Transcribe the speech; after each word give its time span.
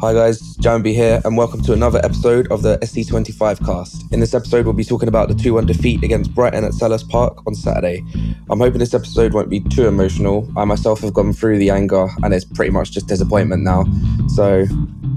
Hi 0.00 0.12
guys, 0.14 0.56
Jambi 0.58 0.94
here, 0.94 1.20
and 1.24 1.36
welcome 1.36 1.60
to 1.62 1.72
another 1.72 1.98
episode 2.04 2.46
of 2.52 2.62
the 2.62 2.78
SE25 2.78 3.66
cast. 3.66 4.04
In 4.12 4.20
this 4.20 4.32
episode, 4.32 4.64
we'll 4.64 4.72
be 4.72 4.84
talking 4.84 5.08
about 5.08 5.28
the 5.28 5.34
2 5.34 5.54
1 5.54 5.66
defeat 5.66 6.04
against 6.04 6.32
Brighton 6.32 6.62
at 6.62 6.70
Selhurst 6.70 7.08
Park 7.08 7.44
on 7.48 7.56
Saturday. 7.56 8.04
I'm 8.48 8.60
hoping 8.60 8.78
this 8.78 8.94
episode 8.94 9.34
won't 9.34 9.50
be 9.50 9.58
too 9.58 9.88
emotional. 9.88 10.48
I 10.56 10.64
myself 10.66 11.00
have 11.00 11.14
gone 11.14 11.32
through 11.32 11.58
the 11.58 11.70
anger, 11.70 12.06
and 12.22 12.32
it's 12.32 12.44
pretty 12.44 12.70
much 12.70 12.92
just 12.92 13.08
disappointment 13.08 13.64
now. 13.64 13.86
So, 14.28 14.66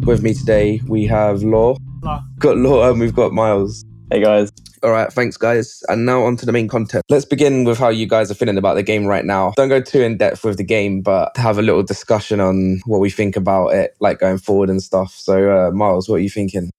with 0.08 0.24
me 0.24 0.34
today, 0.34 0.82
we 0.88 1.06
have 1.06 1.44
Law. 1.44 1.78
Hello. 2.02 2.20
Got 2.40 2.58
Law, 2.58 2.90
and 2.90 3.00
we've 3.00 3.14
got 3.14 3.34
Miles. 3.34 3.86
Hey 4.10 4.24
guys. 4.24 4.52
All 4.84 4.92
right, 4.92 5.14
thanks, 5.14 5.38
guys. 5.38 5.84
And 5.90 6.06
now 6.06 6.24
on 6.24 6.38
to 6.38 6.46
the 6.46 6.52
main 6.52 6.68
content. 6.68 7.04
Let's 7.10 7.26
begin 7.26 7.66
with 7.66 7.78
how 7.78 7.90
you 7.90 8.08
guys 8.08 8.32
are 8.32 8.36
feeling 8.36 8.58
about 8.58 8.76
the 8.76 8.84
game 8.84 9.06
right 9.06 9.24
now. 9.24 9.54
Don't 9.56 9.70
go 9.70 9.80
too 9.80 10.02
in 10.02 10.18
depth 10.18 10.44
with 10.44 10.58
the 10.58 10.64
game, 10.64 11.02
but 11.02 11.36
have 11.38 11.60
a 11.60 11.62
little 11.62 11.84
discussion 11.84 12.40
on 12.40 12.82
what 12.86 13.00
we 13.00 13.12
think 13.12 13.36
about 13.36 13.70
it, 13.70 13.96
like 14.00 14.20
going 14.20 14.40
forward 14.40 14.70
and 14.72 14.82
stuff. 14.82 15.14
So, 15.14 15.52
uh, 15.68 15.72
Miles, 15.72 16.10
what 16.10 16.16
are 16.16 16.20
you 16.20 16.30
thinking? 16.30 16.72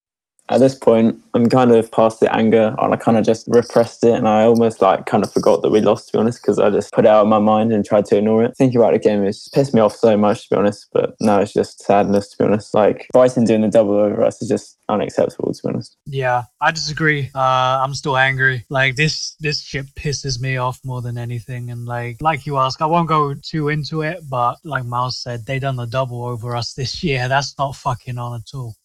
At 0.53 0.61
this 0.61 0.75
point, 0.75 1.19
I'm 1.33 1.49
kind 1.49 1.73
of 1.73 1.91
past 1.91 2.21
the 2.21 2.31
anger 2.37 2.77
and 2.79 2.93
I 2.93 2.97
kind 2.99 3.17
of 3.17 3.25
just 3.25 3.49
repressed 3.49 4.05
it 4.05 4.13
and 4.13 4.29
I 4.29 4.43
almost 4.43 4.83
like 4.83 5.07
kind 5.07 5.25
of 5.25 5.33
forgot 5.33 5.63
that 5.63 5.71
we 5.71 5.81
lost, 5.81 6.09
to 6.09 6.13
be 6.13 6.19
honest, 6.19 6.43
because 6.43 6.59
I 6.59 6.69
just 6.69 6.93
put 6.93 7.07
it 7.07 7.09
out 7.09 7.23
of 7.23 7.29
my 7.29 7.39
mind 7.39 7.73
and 7.73 7.83
tried 7.83 8.05
to 8.07 8.19
ignore 8.19 8.45
it. 8.45 8.55
Thinking 8.59 8.79
about 8.79 8.93
the 8.93 8.99
game, 8.99 9.25
it's 9.25 9.49
pissed 9.49 9.73
me 9.73 9.81
off 9.81 9.97
so 9.97 10.15
much, 10.15 10.43
to 10.43 10.55
be 10.55 10.59
honest. 10.59 10.89
But 10.93 11.15
now 11.21 11.41
it's 11.41 11.55
just 11.55 11.83
sadness, 11.83 12.29
to 12.29 12.37
be 12.37 12.45
honest. 12.45 12.75
Like, 12.75 13.07
Brighton 13.15 13.45
doing 13.45 13.63
the 13.63 13.69
double 13.69 13.95
over 13.95 14.23
us 14.23 14.43
is 14.43 14.49
just 14.51 14.77
unacceptable, 14.91 15.55
to 15.55 15.63
be 15.63 15.69
honest. 15.71 15.97
Yeah, 16.05 16.43
I 16.61 16.71
disagree. 16.71 17.31
Uh, 17.35 17.81
I'm 17.83 17.95
still 17.95 18.19
angry. 18.19 18.67
Like 18.69 18.95
this, 18.97 19.35
this 19.41 19.63
shit 19.63 19.87
pisses 19.95 20.39
me 20.39 20.59
off 20.59 20.81
more 20.85 21.01
than 21.01 21.17
anything. 21.17 21.71
And 21.71 21.87
like, 21.87 22.19
like 22.21 22.45
you 22.45 22.59
ask, 22.59 22.83
I 22.83 22.87
won't 22.87 23.09
go 23.09 23.33
too 23.33 23.71
into 23.71 24.03
it, 24.03 24.21
but 24.29 24.59
like 24.65 24.85
Miles 24.85 25.17
said, 25.17 25.47
they 25.47 25.59
done 25.59 25.77
the 25.77 25.87
double 25.87 26.27
over 26.27 26.55
us 26.55 26.75
this 26.75 27.03
year. 27.03 27.27
That's 27.27 27.57
not 27.59 27.75
fucking 27.75 28.19
on 28.19 28.35
at 28.39 28.55
all. 28.55 28.77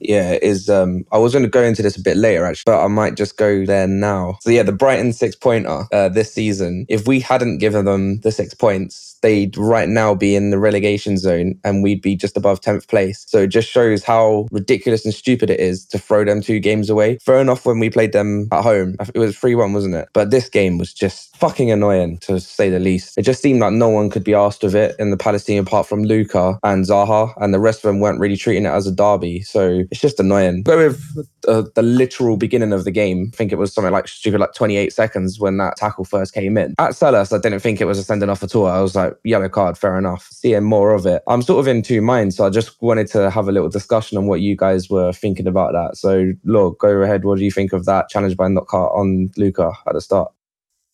Yeah, 0.00 0.38
is 0.42 0.68
um 0.68 1.04
I 1.12 1.18
was 1.18 1.32
going 1.32 1.44
to 1.44 1.50
go 1.50 1.62
into 1.62 1.82
this 1.82 1.96
a 1.96 2.02
bit 2.02 2.16
later 2.18 2.44
actually, 2.44 2.64
but 2.66 2.84
I 2.84 2.88
might 2.88 3.16
just 3.16 3.36
go 3.38 3.64
there 3.64 3.86
now. 3.88 4.38
So 4.42 4.50
yeah, 4.50 4.62
the 4.62 4.72
Brighton 4.72 5.12
six 5.12 5.34
pointer 5.36 5.84
uh, 5.92 6.08
this 6.10 6.32
season. 6.34 6.84
If 6.88 7.06
we 7.06 7.20
hadn't 7.20 7.58
given 7.58 7.86
them 7.86 8.20
the 8.20 8.30
six 8.32 8.52
points, 8.54 9.18
they'd 9.22 9.56
right 9.56 9.88
now 9.88 10.14
be 10.14 10.36
in 10.36 10.50
the 10.50 10.58
relegation 10.58 11.16
zone 11.18 11.58
and 11.64 11.82
we'd 11.82 12.02
be 12.02 12.14
just 12.16 12.36
above 12.36 12.60
tenth 12.60 12.88
place. 12.88 13.24
So 13.28 13.40
it 13.40 13.48
just 13.48 13.68
shows 13.70 14.04
how 14.04 14.48
ridiculous 14.52 15.04
and 15.06 15.14
stupid 15.14 15.50
it 15.50 15.60
is 15.60 15.86
to 15.86 15.98
throw 15.98 16.24
them 16.24 16.42
two 16.42 16.60
games 16.60 16.90
away. 16.90 17.18
Fair 17.24 17.40
enough 17.40 17.64
when 17.64 17.78
we 17.80 17.90
played 17.90 18.12
them 18.12 18.48
at 18.52 18.62
home, 18.62 18.96
it 19.14 19.18
was 19.18 19.38
three 19.38 19.54
one, 19.54 19.72
wasn't 19.72 19.94
it? 19.94 20.08
But 20.12 20.30
this 20.30 20.48
game 20.50 20.78
was 20.78 20.92
just 20.92 21.36
fucking 21.38 21.70
annoying 21.70 22.18
to 22.20 22.38
say 22.40 22.70
the 22.70 22.80
least. 22.80 23.18
It 23.18 23.22
just 23.24 23.42
seemed 23.42 23.60
like 23.60 23.72
no 23.74 23.88
one 23.90 24.10
could 24.10 24.24
be 24.24 24.34
asked 24.34 24.64
of 24.64 24.76
it 24.76 24.96
in 25.00 25.10
the 25.10 25.18
Palace 25.18 25.44
team 25.44 25.64
apart 25.64 25.88
from 25.88 26.04
Luca 26.04 26.58
and 26.64 26.84
Zaha, 26.84 27.32
and 27.38 27.54
the 27.54 27.60
rest 27.60 27.78
of 27.80 27.88
them 27.88 28.00
weren't 28.00 28.20
really 28.20 28.36
treating 28.38 28.66
it 28.66 28.70
as 28.70 28.86
a 28.86 28.92
derby. 28.94 29.42
So 29.42 29.84
it's 29.90 30.00
just 30.00 30.20
annoying. 30.20 30.62
Go 30.62 30.76
with 30.78 31.00
the 31.42 31.82
literal 31.82 32.36
beginning 32.36 32.72
of 32.72 32.84
the 32.84 32.90
game. 32.90 33.30
I 33.32 33.36
think 33.36 33.52
it 33.52 33.56
was 33.56 33.72
something 33.72 33.92
like 33.92 34.08
stupid, 34.08 34.40
like 34.40 34.54
28 34.54 34.92
seconds 34.92 35.38
when 35.38 35.56
that 35.58 35.76
tackle 35.76 36.04
first 36.04 36.34
came 36.34 36.56
in. 36.56 36.74
At 36.78 36.92
Selhurst, 36.92 37.36
I 37.36 37.40
didn't 37.40 37.60
think 37.60 37.80
it 37.80 37.86
was 37.86 37.98
a 37.98 38.02
sending 38.02 38.28
off 38.28 38.42
at 38.42 38.54
all. 38.54 38.66
I 38.66 38.80
was 38.80 38.94
like, 38.94 39.14
yellow 39.24 39.48
card, 39.48 39.78
fair 39.78 39.98
enough. 39.98 40.28
Seeing 40.30 40.64
more 40.64 40.94
of 40.94 41.06
it. 41.06 41.22
I'm 41.26 41.42
sort 41.42 41.60
of 41.60 41.68
in 41.68 41.82
two 41.82 42.00
minds. 42.00 42.36
So 42.36 42.46
I 42.46 42.50
just 42.50 42.80
wanted 42.82 43.06
to 43.08 43.30
have 43.30 43.48
a 43.48 43.52
little 43.52 43.68
discussion 43.68 44.18
on 44.18 44.26
what 44.26 44.40
you 44.40 44.56
guys 44.56 44.90
were 44.90 45.12
thinking 45.12 45.46
about 45.46 45.72
that. 45.72 45.96
So, 45.96 46.32
look, 46.44 46.80
go 46.80 46.88
ahead. 47.02 47.24
What 47.24 47.38
do 47.38 47.44
you 47.44 47.50
think 47.50 47.72
of 47.72 47.84
that 47.86 48.08
challenge 48.08 48.36
by 48.36 48.48
Knockaert 48.48 48.92
on 48.92 49.30
Luca 49.36 49.72
at 49.86 49.94
the 49.94 50.00
start? 50.00 50.32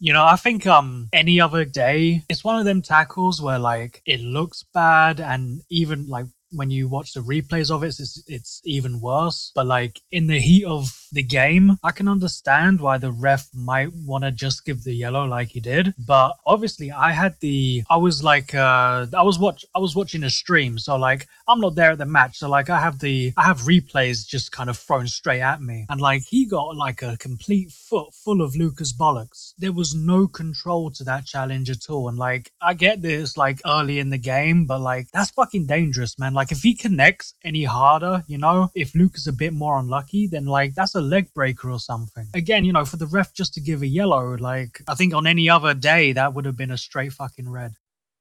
You 0.05 0.13
know, 0.13 0.25
I 0.25 0.35
think 0.35 0.67
um 0.67 1.09
any 1.13 1.41
other 1.41 1.65
day, 1.65 2.25
it's 2.29 2.43
one 2.43 2.59
of 2.59 2.65
them 2.65 2.83
tackles 2.83 3.41
where 3.41 3.61
like 3.61 4.03
it 4.05 4.21
looks 4.21 4.65
bad 4.75 5.21
and 5.21 5.63
even 5.71 6.09
like 6.09 6.27
when 6.53 6.71
you 6.71 6.89
watch 6.89 7.13
the 7.15 7.21
replays 7.21 7.71
of 7.71 7.83
it, 7.83 7.99
it's, 7.99 8.23
it's 8.27 8.61
even 8.65 9.01
worse. 9.01 9.53
But 9.55 9.67
like 9.67 10.01
in 10.11 10.27
the 10.27 10.41
heat 10.41 10.65
of 10.65 10.91
the 11.13 11.23
game, 11.23 11.79
I 11.83 11.93
can 11.93 12.09
understand 12.09 12.81
why 12.81 12.99
the 12.99 13.13
ref 13.13 13.49
might 13.55 13.93
want 13.95 14.25
to 14.25 14.31
just 14.31 14.65
give 14.65 14.85
the 14.85 14.95
yellow 14.95 15.25
like 15.27 15.49
he 15.49 15.61
did. 15.61 15.95
But 15.99 16.33
obviously, 16.47 16.91
I 16.91 17.13
had 17.13 17.37
the 17.41 17.85
I 17.91 17.97
was 17.97 18.23
like 18.25 18.55
uh 18.55 19.07
I 19.17 19.23
was 19.23 19.39
watch 19.39 19.65
I 19.75 19.79
was 19.79 19.95
watching 19.95 20.25
a 20.25 20.31
stream, 20.31 20.79
so 20.79 20.97
like 20.97 21.27
I'm 21.49 21.61
not 21.61 21.75
there 21.75 21.93
at 21.93 21.99
the 21.99 22.07
match, 22.07 22.39
so 22.39 22.49
like 22.49 22.71
I 22.71 22.81
have 22.81 22.99
the 22.99 23.33
I 23.37 23.45
have 23.45 23.63
replays 23.63 24.27
just 24.27 24.53
kind 24.53 24.71
of 24.71 24.79
thrown 24.79 25.07
straight 25.07 25.41
at 25.41 25.61
me, 25.63 25.87
and 25.89 26.01
like 26.01 26.23
he 26.23 26.47
got 26.47 26.77
like 26.77 27.03
a 27.03 27.17
complete 27.19 27.71
foot 27.71 28.13
full 28.15 28.41
of 28.41 28.57
Lucas 28.57 28.93
bollocks. 28.93 29.53
There 29.59 29.73
was 29.73 29.95
no 29.95 30.27
control 30.27 30.91
to 30.93 31.05
that 31.05 31.27
challenge 31.27 31.71
at 31.71 31.89
all, 31.89 32.09
and 32.09 32.19
like 32.19 32.53
I 32.61 32.75
get 32.75 33.03
this 33.03 33.37
like 33.37 33.61
early 33.67 33.99
in 33.99 34.11
the 34.11 34.19
game, 34.19 34.67
but 34.67 34.81
like 34.81 35.09
that's 35.13 35.31
fucking 35.31 35.67
dangerous, 35.67 36.19
man. 36.19 36.35
Like 36.35 36.42
if 36.51 36.63
he 36.63 36.75
connects 36.75 37.35
any 37.45 37.65
harder, 37.65 38.25
you 38.27 38.39
know, 38.39 38.71
if 38.75 38.95
Luke 38.95 39.13
is 39.15 39.27
a 39.27 39.33
bit 39.33 39.53
more 39.53 39.79
unlucky, 39.79 40.27
then 40.27 40.47
like 40.47 40.75
that's 40.75 40.95
a 40.95 41.01
leg 41.01 41.33
breaker 41.35 41.71
or 41.71 41.79
something. 41.79 42.27
Again, 42.35 42.65
you 42.65 42.73
know, 42.73 42.85
for 42.85 42.97
the 42.97 43.07
ref 43.07 43.33
just 43.35 43.55
to 43.55 43.61
give 43.61 43.83
a 43.83 43.87
yellow, 43.87 44.37
like 44.37 44.81
I 44.89 44.95
think 44.95 45.15
on 45.15 45.27
any 45.27 45.49
other 45.49 45.75
day 45.75 46.13
that 46.13 46.35
would 46.35 46.47
have 46.47 46.57
been 46.57 46.71
a 46.71 46.79
straight 46.79 47.13
fucking 47.13 47.49
red. 47.49 47.75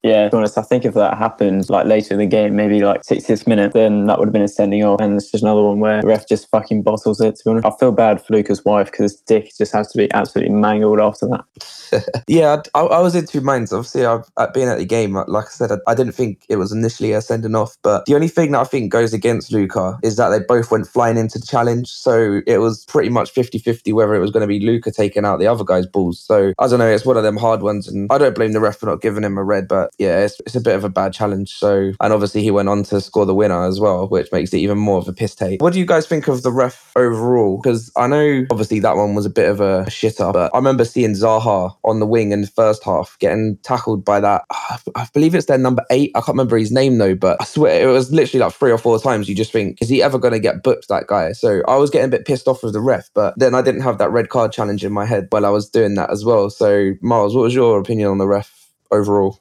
Yeah, 0.04 0.24
to 0.24 0.30
be 0.32 0.38
honest, 0.38 0.58
I 0.58 0.64
think 0.64 0.84
if 0.84 0.96
that 0.96 1.18
happened 1.18 1.70
like 1.70 1.86
later 1.86 2.16
in 2.16 2.20
the 2.20 2.26
game, 2.26 2.56
maybe 2.56 2.82
like 2.82 3.04
60th 3.04 3.46
minute, 3.46 3.74
then 3.74 4.08
that 4.08 4.18
would 4.18 4.28
have 4.28 4.34
been 4.34 4.42
a 4.42 4.48
sending 4.48 4.84
off. 4.84 5.00
And 5.00 5.16
it's 5.16 5.30
just 5.30 5.44
another 5.44 5.62
one 5.62 5.80
where 5.80 6.02
the 6.02 6.08
ref 6.08 6.28
just 6.28 6.50
fucking 6.50 6.82
bottles 6.82 7.22
it, 7.22 7.36
to 7.36 7.44
be 7.46 7.52
honest. 7.52 7.68
I 7.68 7.72
feel 7.80 7.92
bad 7.92 8.24
for 8.24 8.34
Luca's 8.34 8.66
wife 8.66 8.90
because 8.90 9.12
his 9.12 9.22
dick 9.22 9.52
just 9.56 9.74
has 9.74 9.92
to 9.92 9.98
be 9.98 10.12
absolutely 10.12 10.56
mangled 10.56 11.00
after 11.00 11.28
that. 11.28 12.24
yeah, 12.28 12.62
I, 12.74 12.80
I, 12.80 13.00
was 13.02 13.16
in 13.16 13.28
two 13.28 13.42
minds. 13.42 13.74
Obviously, 13.74 14.06
I've 14.06 14.26
at 14.40 14.54
being 14.54 14.70
at 14.70 14.78
the 14.78 14.86
game, 14.86 15.14
like 15.28 15.46
I 15.46 15.50
said, 15.50 15.72
I, 15.72 15.78
I, 15.88 15.94
didn't 15.94 16.14
think 16.14 16.46
it 16.50 16.56
was 16.56 16.72
initially 16.72 17.12
a 17.12 17.22
sending 17.22 17.54
off. 17.54 17.78
But 17.84 18.06
the 18.06 18.16
only 18.16 18.28
thing 18.28 18.52
that 18.52 18.62
I 18.62 18.64
think 18.64 18.92
goes 18.92 19.14
against 19.14 19.52
Luca 19.52 20.00
is 20.02 20.16
that 20.16 20.30
they 20.30 20.40
both 20.40 20.72
went 20.72 20.88
flying 20.88 21.18
into 21.18 21.38
the 21.38 21.46
challenge. 21.46 21.90
So 21.90 22.42
it 22.48 22.58
was 22.58 22.86
pretty 22.86 23.10
much 23.10 23.32
50 23.32 23.60
50 23.60 23.94
whether 23.94 24.16
it 24.16 24.20
was 24.20 24.32
going 24.32 24.42
to 24.42 24.48
be 24.48 24.60
Luca 24.60 24.92
taking 24.92 25.26
out 25.26 25.40
the 25.40 25.48
other 25.48 25.64
guy's 25.64 25.86
balls. 25.86 26.20
So 26.20 26.54
I 26.58 26.68
don't 26.68 26.80
know, 26.80 26.88
it's 26.88 27.06
one 27.06 27.18
of 27.18 27.24
them 27.24 27.38
hard 27.38 27.62
ones. 27.62 27.88
And 27.88 28.08
I 28.12 28.18
don't 28.18 28.36
blame 28.36 28.54
the 28.54 28.62
ref 28.62 28.78
for 28.78 28.88
not 28.88 29.02
giving 29.02 29.24
him 29.24 29.38
a 29.38 29.44
red, 29.44 29.68
but 29.68 29.91
yeah, 29.98 30.20
it's, 30.22 30.40
it's 30.42 30.56
a 30.56 30.62
bit 30.62 30.76
of 30.76 30.84
a 30.84 30.90
bad 30.90 31.14
challenge. 31.14 31.54
So, 31.54 31.92
and 32.00 32.14
obviously 32.14 32.42
he 32.42 32.52
went 32.52 32.70
on 32.70 32.84
to 32.84 33.02
score 33.02 33.26
the 33.26 33.36
winner 33.36 33.64
as 33.66 33.80
well, 33.80 34.08
which 34.08 34.32
makes 34.32 34.54
it 34.54 34.58
even 34.58 34.78
more 34.78 34.98
of 34.98 35.08
a 35.08 35.14
piss 35.14 35.36
take. 35.36 35.62
What 35.62 35.74
do 35.74 35.80
you 35.80 35.86
guys 35.86 36.08
think 36.08 36.28
of 36.28 36.44
the 36.44 36.52
ref 36.52 36.92
overall? 36.96 37.60
Because 37.62 37.92
I 37.96 38.08
know 38.08 38.46
obviously 38.50 38.80
that 38.80 38.96
one 38.96 39.14
was 39.14 39.26
a 39.26 39.30
bit 39.30 39.50
of 39.50 39.60
a 39.60 39.86
shitter, 39.88 40.34
but 40.34 40.54
I 40.54 40.58
remember 40.58 40.86
seeing 40.86 41.12
Zaha 41.12 41.76
on 41.84 42.00
the 42.00 42.08
wing 42.08 42.32
in 42.32 42.42
the 42.42 42.48
first 42.48 42.84
half 42.84 43.18
getting 43.20 43.58
tackled 43.64 44.04
by 44.04 44.20
that. 44.20 44.44
I 44.96 45.08
believe 45.14 45.36
it's 45.36 45.46
their 45.46 45.58
number 45.58 45.84
eight. 45.92 46.12
I 46.16 46.20
can't 46.20 46.30
remember 46.30 46.58
his 46.58 46.72
name 46.72 46.98
though, 46.98 47.16
but 47.16 47.38
I 47.40 47.46
swear 47.46 47.88
it 47.88 47.92
was 47.92 48.12
literally 48.12 48.44
like 48.44 48.54
three 48.54 48.72
or 48.72 48.78
four 48.78 49.00
times. 49.00 49.30
You 49.30 49.36
just 49.36 49.52
think, 49.52 49.82
is 49.82 49.90
he 49.90 50.02
ever 50.02 50.18
going 50.18 50.34
to 50.34 50.40
get 50.40 50.64
booked, 50.64 50.88
that 50.90 51.08
guy? 51.08 51.32
So 51.34 51.62
I 51.68 51.76
was 51.78 51.90
getting 51.90 52.08
a 52.08 52.18
bit 52.18 52.26
pissed 52.26 52.48
off 52.48 52.64
with 52.64 52.74
the 52.74 52.82
ref, 52.82 53.10
but 53.14 53.38
then 53.38 53.54
I 53.54 53.62
didn't 53.62 53.82
have 53.82 53.98
that 54.00 54.12
red 54.12 54.30
card 54.30 54.52
challenge 54.52 54.84
in 54.84 54.92
my 54.92 55.06
head 55.06 55.28
while 55.30 55.46
I 55.46 55.50
was 55.50 55.70
doing 55.70 55.96
that 55.96 56.10
as 56.10 56.26
well. 56.26 56.50
So, 56.50 56.94
Miles, 57.02 57.36
what 57.36 57.44
was 57.44 57.56
your 57.56 57.80
opinion 57.80 58.10
on 58.10 58.18
the 58.18 58.28
ref 58.28 58.70
overall? 58.92 59.40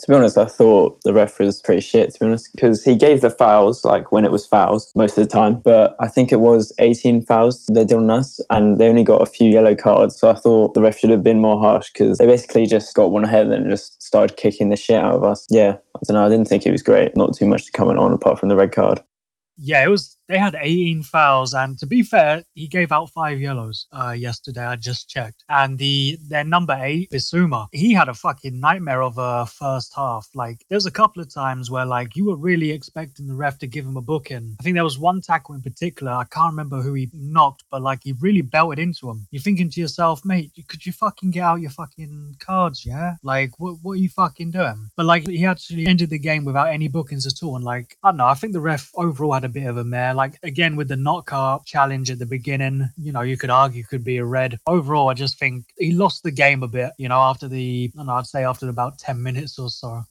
To 0.00 0.06
be 0.08 0.14
honest, 0.14 0.38
I 0.38 0.44
thought 0.44 1.00
the 1.02 1.12
ref 1.12 1.40
was 1.40 1.60
pretty 1.60 1.80
shit, 1.80 2.12
to 2.14 2.20
be 2.20 2.26
honest, 2.26 2.50
because 2.54 2.84
he 2.84 2.94
gave 2.94 3.20
the 3.20 3.30
fouls 3.30 3.84
like 3.84 4.12
when 4.12 4.24
it 4.24 4.30
was 4.30 4.46
fouls 4.46 4.92
most 4.94 5.18
of 5.18 5.24
the 5.24 5.30
time. 5.30 5.58
But 5.58 5.96
I 5.98 6.06
think 6.06 6.30
it 6.30 6.38
was 6.38 6.72
18 6.78 7.22
fouls 7.22 7.66
they 7.66 7.84
did 7.84 7.96
on 7.96 8.08
us, 8.08 8.40
and 8.50 8.78
they 8.78 8.88
only 8.88 9.02
got 9.02 9.22
a 9.22 9.26
few 9.26 9.50
yellow 9.50 9.74
cards. 9.74 10.16
So 10.16 10.30
I 10.30 10.34
thought 10.34 10.74
the 10.74 10.82
ref 10.82 10.98
should 10.98 11.10
have 11.10 11.24
been 11.24 11.40
more 11.40 11.58
harsh 11.58 11.90
because 11.92 12.18
they 12.18 12.26
basically 12.26 12.66
just 12.66 12.94
got 12.94 13.10
one 13.10 13.24
ahead 13.24 13.48
and 13.48 13.68
just 13.68 14.00
started 14.00 14.36
kicking 14.36 14.68
the 14.68 14.76
shit 14.76 15.02
out 15.02 15.14
of 15.14 15.24
us. 15.24 15.46
Yeah, 15.50 15.78
I 15.96 16.00
don't 16.06 16.14
know. 16.14 16.26
I 16.26 16.28
didn't 16.28 16.46
think 16.48 16.64
it 16.64 16.72
was 16.72 16.82
great. 16.82 17.16
Not 17.16 17.34
too 17.34 17.46
much 17.46 17.66
to 17.66 17.72
comment 17.72 17.98
on 17.98 18.12
apart 18.12 18.38
from 18.38 18.50
the 18.50 18.56
red 18.56 18.70
card. 18.70 19.02
Yeah, 19.56 19.82
it 19.82 19.88
was 19.88 20.17
they 20.28 20.38
had 20.38 20.56
18 20.60 21.02
fouls, 21.02 21.54
and 21.54 21.78
to 21.78 21.86
be 21.86 22.02
fair, 22.02 22.44
he 22.54 22.68
gave 22.68 22.92
out 22.92 23.10
five 23.10 23.40
yellows 23.40 23.86
uh, 23.92 24.10
yesterday. 24.10 24.64
I 24.64 24.76
just 24.76 25.08
checked, 25.08 25.42
and 25.48 25.78
the 25.78 26.18
their 26.28 26.44
number 26.44 26.78
eight, 26.80 27.10
Bissouma, 27.10 27.68
he 27.72 27.94
had 27.94 28.08
a 28.08 28.14
fucking 28.14 28.60
nightmare 28.60 29.02
of 29.02 29.16
a 29.18 29.46
first 29.46 29.92
half. 29.96 30.28
Like 30.34 30.64
there 30.68 30.76
was 30.76 30.86
a 30.86 30.90
couple 30.90 31.22
of 31.22 31.32
times 31.32 31.70
where 31.70 31.86
like 31.86 32.14
you 32.14 32.26
were 32.26 32.36
really 32.36 32.70
expecting 32.70 33.26
the 33.26 33.34
ref 33.34 33.58
to 33.58 33.66
give 33.66 33.86
him 33.86 33.96
a 33.96 34.02
booking. 34.02 34.56
I 34.60 34.62
think 34.62 34.74
there 34.74 34.84
was 34.84 34.98
one 34.98 35.20
tackle 35.20 35.54
in 35.54 35.62
particular. 35.62 36.12
I 36.12 36.24
can't 36.24 36.52
remember 36.52 36.82
who 36.82 36.94
he 36.94 37.08
knocked, 37.14 37.64
but 37.70 37.82
like 37.82 38.00
he 38.04 38.12
really 38.20 38.42
belted 38.42 38.78
into 38.78 39.08
him. 39.08 39.26
You're 39.30 39.42
thinking 39.42 39.70
to 39.70 39.80
yourself, 39.80 40.24
mate, 40.24 40.52
could 40.68 40.84
you 40.84 40.92
fucking 40.92 41.30
get 41.30 41.42
out 41.42 41.60
your 41.60 41.70
fucking 41.70 42.36
cards? 42.38 42.84
Yeah, 42.84 43.14
like 43.22 43.52
what 43.58 43.76
what 43.82 43.92
are 43.92 44.02
you 44.02 44.10
fucking 44.10 44.50
doing? 44.50 44.90
But 44.96 45.06
like 45.06 45.26
he 45.26 45.46
actually 45.46 45.86
ended 45.86 46.10
the 46.10 46.18
game 46.18 46.44
without 46.44 46.68
any 46.68 46.88
bookings 46.88 47.26
at 47.26 47.42
all, 47.42 47.56
and 47.56 47.64
like 47.64 47.96
I 48.02 48.10
don't 48.10 48.18
know. 48.18 48.26
I 48.26 48.34
think 48.34 48.52
the 48.52 48.60
ref 48.60 48.90
overall 48.94 49.32
had 49.32 49.44
a 49.44 49.48
bit 49.48 49.66
of 49.66 49.78
a 49.78 49.84
mare 49.84 50.17
like 50.18 50.38
again 50.42 50.76
with 50.76 50.88
the 50.88 50.96
Knockaert 50.96 51.64
challenge 51.64 52.10
at 52.10 52.18
the 52.18 52.26
beginning, 52.26 52.90
you 52.98 53.12
know, 53.12 53.22
you 53.22 53.38
could 53.38 53.50
argue 53.50 53.84
could 53.84 54.04
be 54.04 54.18
a 54.18 54.24
red. 54.24 54.58
Overall, 54.66 55.08
I 55.08 55.14
just 55.14 55.38
think 55.38 55.64
he 55.78 55.92
lost 55.92 56.24
the 56.24 56.32
game 56.32 56.62
a 56.62 56.68
bit, 56.68 56.90
you 56.98 57.08
know, 57.08 57.20
after 57.20 57.46
the, 57.48 57.90
know, 57.94 58.12
I'd 58.12 58.26
say 58.26 58.44
after 58.44 58.68
about 58.68 58.98
10 58.98 59.22
minutes 59.22 59.58
or 59.58 59.70
so. 59.70 60.02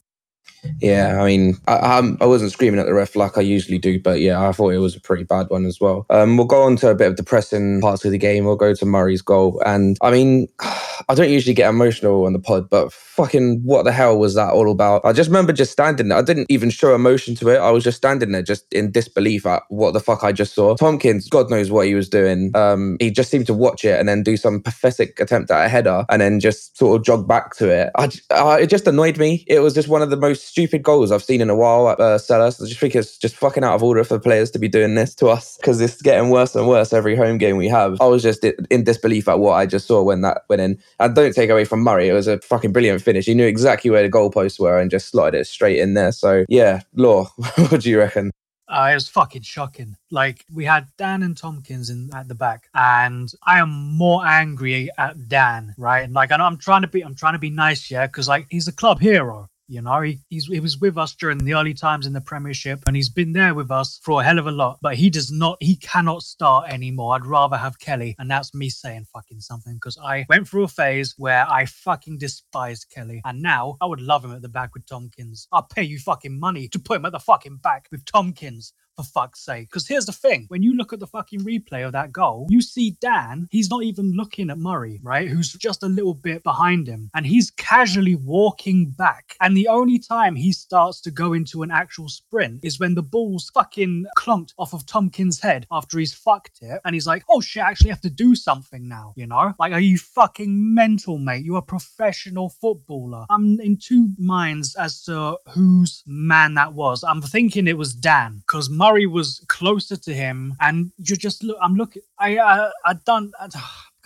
Yeah, 0.80 1.20
I 1.20 1.26
mean, 1.26 1.56
I, 1.66 1.98
I'm, 1.98 2.16
wasn't 2.20 2.52
screaming 2.52 2.80
at 2.80 2.86
the 2.86 2.94
ref 2.94 3.16
like 3.16 3.38
I 3.38 3.40
usually 3.40 3.78
do, 3.78 4.00
but 4.00 4.20
yeah, 4.20 4.46
I 4.46 4.52
thought 4.52 4.70
it 4.70 4.78
was 4.78 4.96
a 4.96 5.00
pretty 5.00 5.24
bad 5.24 5.46
one 5.48 5.66
as 5.66 5.80
well. 5.80 6.06
Um, 6.10 6.36
we'll 6.36 6.46
go 6.46 6.62
on 6.62 6.76
to 6.76 6.90
a 6.90 6.94
bit 6.94 7.08
of 7.08 7.16
depressing 7.16 7.80
parts 7.80 8.04
of 8.04 8.12
the 8.12 8.18
game. 8.18 8.44
We'll 8.44 8.56
go 8.56 8.74
to 8.74 8.86
Murray's 8.86 9.22
goal, 9.22 9.62
and 9.64 9.96
I 10.02 10.10
mean, 10.10 10.48
I 11.08 11.14
don't 11.14 11.30
usually 11.30 11.54
get 11.54 11.68
emotional 11.68 12.26
on 12.26 12.32
the 12.32 12.38
pod, 12.38 12.68
but 12.68 12.92
fucking 12.92 13.60
what 13.64 13.84
the 13.84 13.92
hell 13.92 14.18
was 14.18 14.34
that 14.34 14.52
all 14.52 14.70
about? 14.70 15.04
I 15.04 15.12
just 15.12 15.28
remember 15.28 15.52
just 15.52 15.72
standing 15.72 16.08
there. 16.08 16.18
I 16.18 16.22
didn't 16.22 16.46
even 16.50 16.70
show 16.70 16.94
emotion 16.94 17.34
to 17.36 17.48
it. 17.48 17.58
I 17.58 17.70
was 17.70 17.84
just 17.84 17.96
standing 17.96 18.32
there, 18.32 18.42
just 18.42 18.72
in 18.72 18.90
disbelief 18.90 19.46
at 19.46 19.62
what 19.68 19.92
the 19.92 20.00
fuck 20.00 20.22
I 20.24 20.32
just 20.32 20.54
saw. 20.54 20.76
Tomkins, 20.76 21.28
God 21.28 21.50
knows 21.50 21.70
what 21.70 21.86
he 21.86 21.94
was 21.94 22.08
doing. 22.08 22.50
Um, 22.54 22.96
he 23.00 23.10
just 23.10 23.30
seemed 23.30 23.46
to 23.46 23.54
watch 23.54 23.84
it 23.84 23.98
and 23.98 24.08
then 24.08 24.22
do 24.22 24.36
some 24.36 24.60
pathetic 24.62 25.18
attempt 25.20 25.50
at 25.50 25.66
a 25.66 25.68
header, 25.68 26.04
and 26.08 26.20
then 26.20 26.40
just 26.40 26.76
sort 26.76 26.98
of 26.98 27.04
jog 27.04 27.26
back 27.26 27.54
to 27.56 27.68
it. 27.68 27.90
I, 27.96 28.10
uh, 28.30 28.58
it 28.60 28.68
just 28.68 28.86
annoyed 28.86 29.18
me. 29.18 29.44
It 29.46 29.60
was 29.60 29.74
just 29.74 29.88
one 29.88 30.02
of 30.02 30.10
the 30.10 30.16
most 30.16 30.47
stupid 30.48 30.82
goals 30.82 31.12
I've 31.12 31.22
seen 31.22 31.40
in 31.40 31.50
a 31.50 31.56
while 31.56 31.88
at 31.88 32.00
uh, 32.00 32.18
Selhurst. 32.18 32.62
I 32.62 32.66
just 32.66 32.80
think 32.80 32.94
it's 32.94 33.16
just 33.16 33.36
fucking 33.36 33.64
out 33.64 33.74
of 33.74 33.82
order 33.82 34.04
for 34.04 34.18
players 34.18 34.50
to 34.52 34.58
be 34.58 34.68
doing 34.68 34.94
this 34.94 35.14
to 35.16 35.28
us 35.28 35.56
because 35.56 35.80
it's 35.80 36.02
getting 36.02 36.30
worse 36.30 36.54
and 36.54 36.66
worse 36.66 36.92
every 36.92 37.16
home 37.16 37.38
game 37.38 37.56
we 37.56 37.68
have. 37.68 38.00
I 38.00 38.06
was 38.06 38.22
just 38.22 38.44
in 38.44 38.84
disbelief 38.84 39.28
at 39.28 39.38
what 39.38 39.54
I 39.54 39.66
just 39.66 39.86
saw 39.86 40.02
when 40.02 40.22
that 40.22 40.42
went 40.48 40.62
in. 40.62 40.78
And 40.98 41.14
don't 41.14 41.34
take 41.34 41.50
away 41.50 41.64
from 41.64 41.80
Murray. 41.80 42.08
It 42.08 42.14
was 42.14 42.26
a 42.26 42.38
fucking 42.40 42.72
brilliant 42.72 43.02
finish. 43.02 43.26
He 43.26 43.34
knew 43.34 43.46
exactly 43.46 43.90
where 43.90 44.02
the 44.02 44.10
goalposts 44.10 44.58
were 44.58 44.78
and 44.78 44.90
just 44.90 45.08
slotted 45.08 45.40
it 45.40 45.46
straight 45.46 45.78
in 45.78 45.94
there. 45.94 46.12
So 46.12 46.44
yeah, 46.48 46.82
Law, 46.94 47.24
what 47.36 47.80
do 47.80 47.90
you 47.90 47.98
reckon? 47.98 48.30
Uh, 48.68 48.88
it 48.90 48.94
was 48.94 49.08
fucking 49.08 49.42
shocking. 49.42 49.96
Like 50.10 50.44
we 50.52 50.64
had 50.64 50.88
Dan 50.98 51.22
and 51.22 51.36
Tomkins 51.36 51.88
in 51.88 52.10
at 52.14 52.28
the 52.28 52.34
back, 52.34 52.68
and 52.74 53.32
I 53.46 53.60
am 53.60 53.70
more 53.70 54.26
angry 54.26 54.90
at 54.98 55.28
Dan, 55.28 55.74
right? 55.78 56.04
And 56.04 56.12
like 56.12 56.32
I 56.32 56.36
know 56.36 56.44
I'm 56.44 56.58
trying 56.58 56.82
to 56.82 56.88
be, 56.88 57.02
I'm 57.02 57.14
trying 57.14 57.32
to 57.32 57.38
be 57.38 57.48
nice, 57.48 57.90
yeah, 57.90 58.06
because 58.06 58.28
like 58.28 58.46
he's 58.50 58.68
a 58.68 58.72
club 58.72 59.00
hero, 59.00 59.48
you 59.68 59.82
know, 59.82 60.00
he, 60.00 60.20
he 60.30 60.60
was 60.60 60.78
with 60.78 60.96
us 60.96 61.14
during 61.14 61.38
the 61.38 61.54
early 61.54 61.74
times 61.74 62.06
in 62.06 62.14
the 62.14 62.20
Premiership 62.20 62.80
and 62.86 62.96
he's 62.96 63.10
been 63.10 63.32
there 63.34 63.54
with 63.54 63.70
us 63.70 64.00
for 64.02 64.20
a 64.20 64.24
hell 64.24 64.38
of 64.38 64.46
a 64.46 64.50
lot, 64.50 64.78
but 64.80 64.94
he 64.94 65.10
does 65.10 65.30
not, 65.30 65.58
he 65.60 65.76
cannot 65.76 66.22
start 66.22 66.70
anymore. 66.70 67.14
I'd 67.14 67.26
rather 67.26 67.56
have 67.56 67.78
Kelly. 67.78 68.16
And 68.18 68.30
that's 68.30 68.54
me 68.54 68.70
saying 68.70 69.06
fucking 69.12 69.40
something 69.40 69.74
because 69.74 69.98
I 70.02 70.24
went 70.28 70.48
through 70.48 70.64
a 70.64 70.68
phase 70.68 71.14
where 71.18 71.46
I 71.48 71.66
fucking 71.66 72.18
despised 72.18 72.86
Kelly. 72.92 73.20
And 73.24 73.42
now 73.42 73.76
I 73.80 73.86
would 73.86 74.00
love 74.00 74.24
him 74.24 74.32
at 74.32 74.42
the 74.42 74.48
back 74.48 74.74
with 74.74 74.86
Tomkins. 74.86 75.48
I'll 75.52 75.62
pay 75.62 75.82
you 75.82 75.98
fucking 75.98 76.40
money 76.40 76.68
to 76.68 76.78
put 76.78 76.96
him 76.96 77.04
at 77.04 77.12
the 77.12 77.20
fucking 77.20 77.58
back 77.58 77.88
with 77.92 78.04
Tomkins 78.06 78.72
for 78.98 79.04
fuck's 79.04 79.40
sake. 79.44 79.68
Because 79.68 79.86
here's 79.86 80.06
the 80.06 80.12
thing 80.12 80.46
when 80.48 80.62
you 80.62 80.74
look 80.76 80.92
at 80.92 80.98
the 80.98 81.06
fucking 81.06 81.40
replay 81.40 81.86
of 81.86 81.92
that 81.92 82.12
goal, 82.12 82.48
you 82.50 82.60
see 82.60 82.96
Dan, 83.00 83.46
he's 83.50 83.70
not 83.70 83.84
even 83.84 84.12
looking 84.12 84.50
at 84.50 84.58
Murray, 84.58 84.98
right? 85.02 85.28
Who's 85.28 85.52
just 85.52 85.84
a 85.84 85.88
little 85.88 86.14
bit 86.14 86.42
behind 86.42 86.88
him. 86.88 87.10
And 87.14 87.24
he's 87.24 87.52
casually 87.52 88.16
walking 88.16 88.90
back. 88.90 89.36
And 89.40 89.56
the 89.56 89.68
only 89.68 90.00
time 90.00 90.34
he 90.34 90.52
starts 90.52 91.00
to 91.02 91.10
go 91.12 91.32
into 91.32 91.62
an 91.62 91.70
actual 91.70 92.08
sprint 92.08 92.60
is 92.64 92.80
when 92.80 92.94
the 92.94 93.02
ball's 93.02 93.50
fucking 93.50 94.06
clunked 94.16 94.52
off 94.58 94.74
of 94.74 94.84
Tomkins' 94.84 95.40
head 95.40 95.66
after 95.70 95.98
he's 95.98 96.14
fucked 96.14 96.58
it. 96.62 96.80
And 96.84 96.94
he's 96.94 97.06
like, 97.06 97.22
oh 97.28 97.40
shit, 97.40 97.62
I 97.62 97.70
actually 97.70 97.90
have 97.90 98.00
to 98.00 98.10
do 98.10 98.34
something 98.34 98.88
now, 98.88 99.12
you 99.16 99.26
know? 99.26 99.54
Like, 99.60 99.72
are 99.72 99.80
you 99.80 99.98
fucking 99.98 100.74
mental, 100.74 101.18
mate? 101.18 101.44
You're 101.44 101.58
a 101.58 101.62
professional 101.62 102.48
footballer. 102.48 103.26
I'm 103.30 103.60
in 103.60 103.76
two 103.76 104.08
minds 104.18 104.74
as 104.74 105.04
to 105.04 105.38
whose 105.50 106.02
man 106.06 106.54
that 106.54 106.72
was. 106.72 107.04
I'm 107.04 107.22
thinking 107.22 107.68
it 107.68 107.78
was 107.78 107.94
Dan, 107.94 108.42
because 108.46 108.68
Murray 108.68 108.87
Murray 108.88 109.06
was 109.06 109.42
closer 109.48 109.96
to 109.96 110.14
him, 110.14 110.54
and 110.60 110.92
you 110.98 111.16
just 111.16 111.44
look. 111.44 111.58
I'm 111.62 111.76
looking. 111.76 112.02
I 112.18 112.38
I 112.38 112.70
I 112.86 112.94
done. 112.94 113.32
I, 113.40 113.48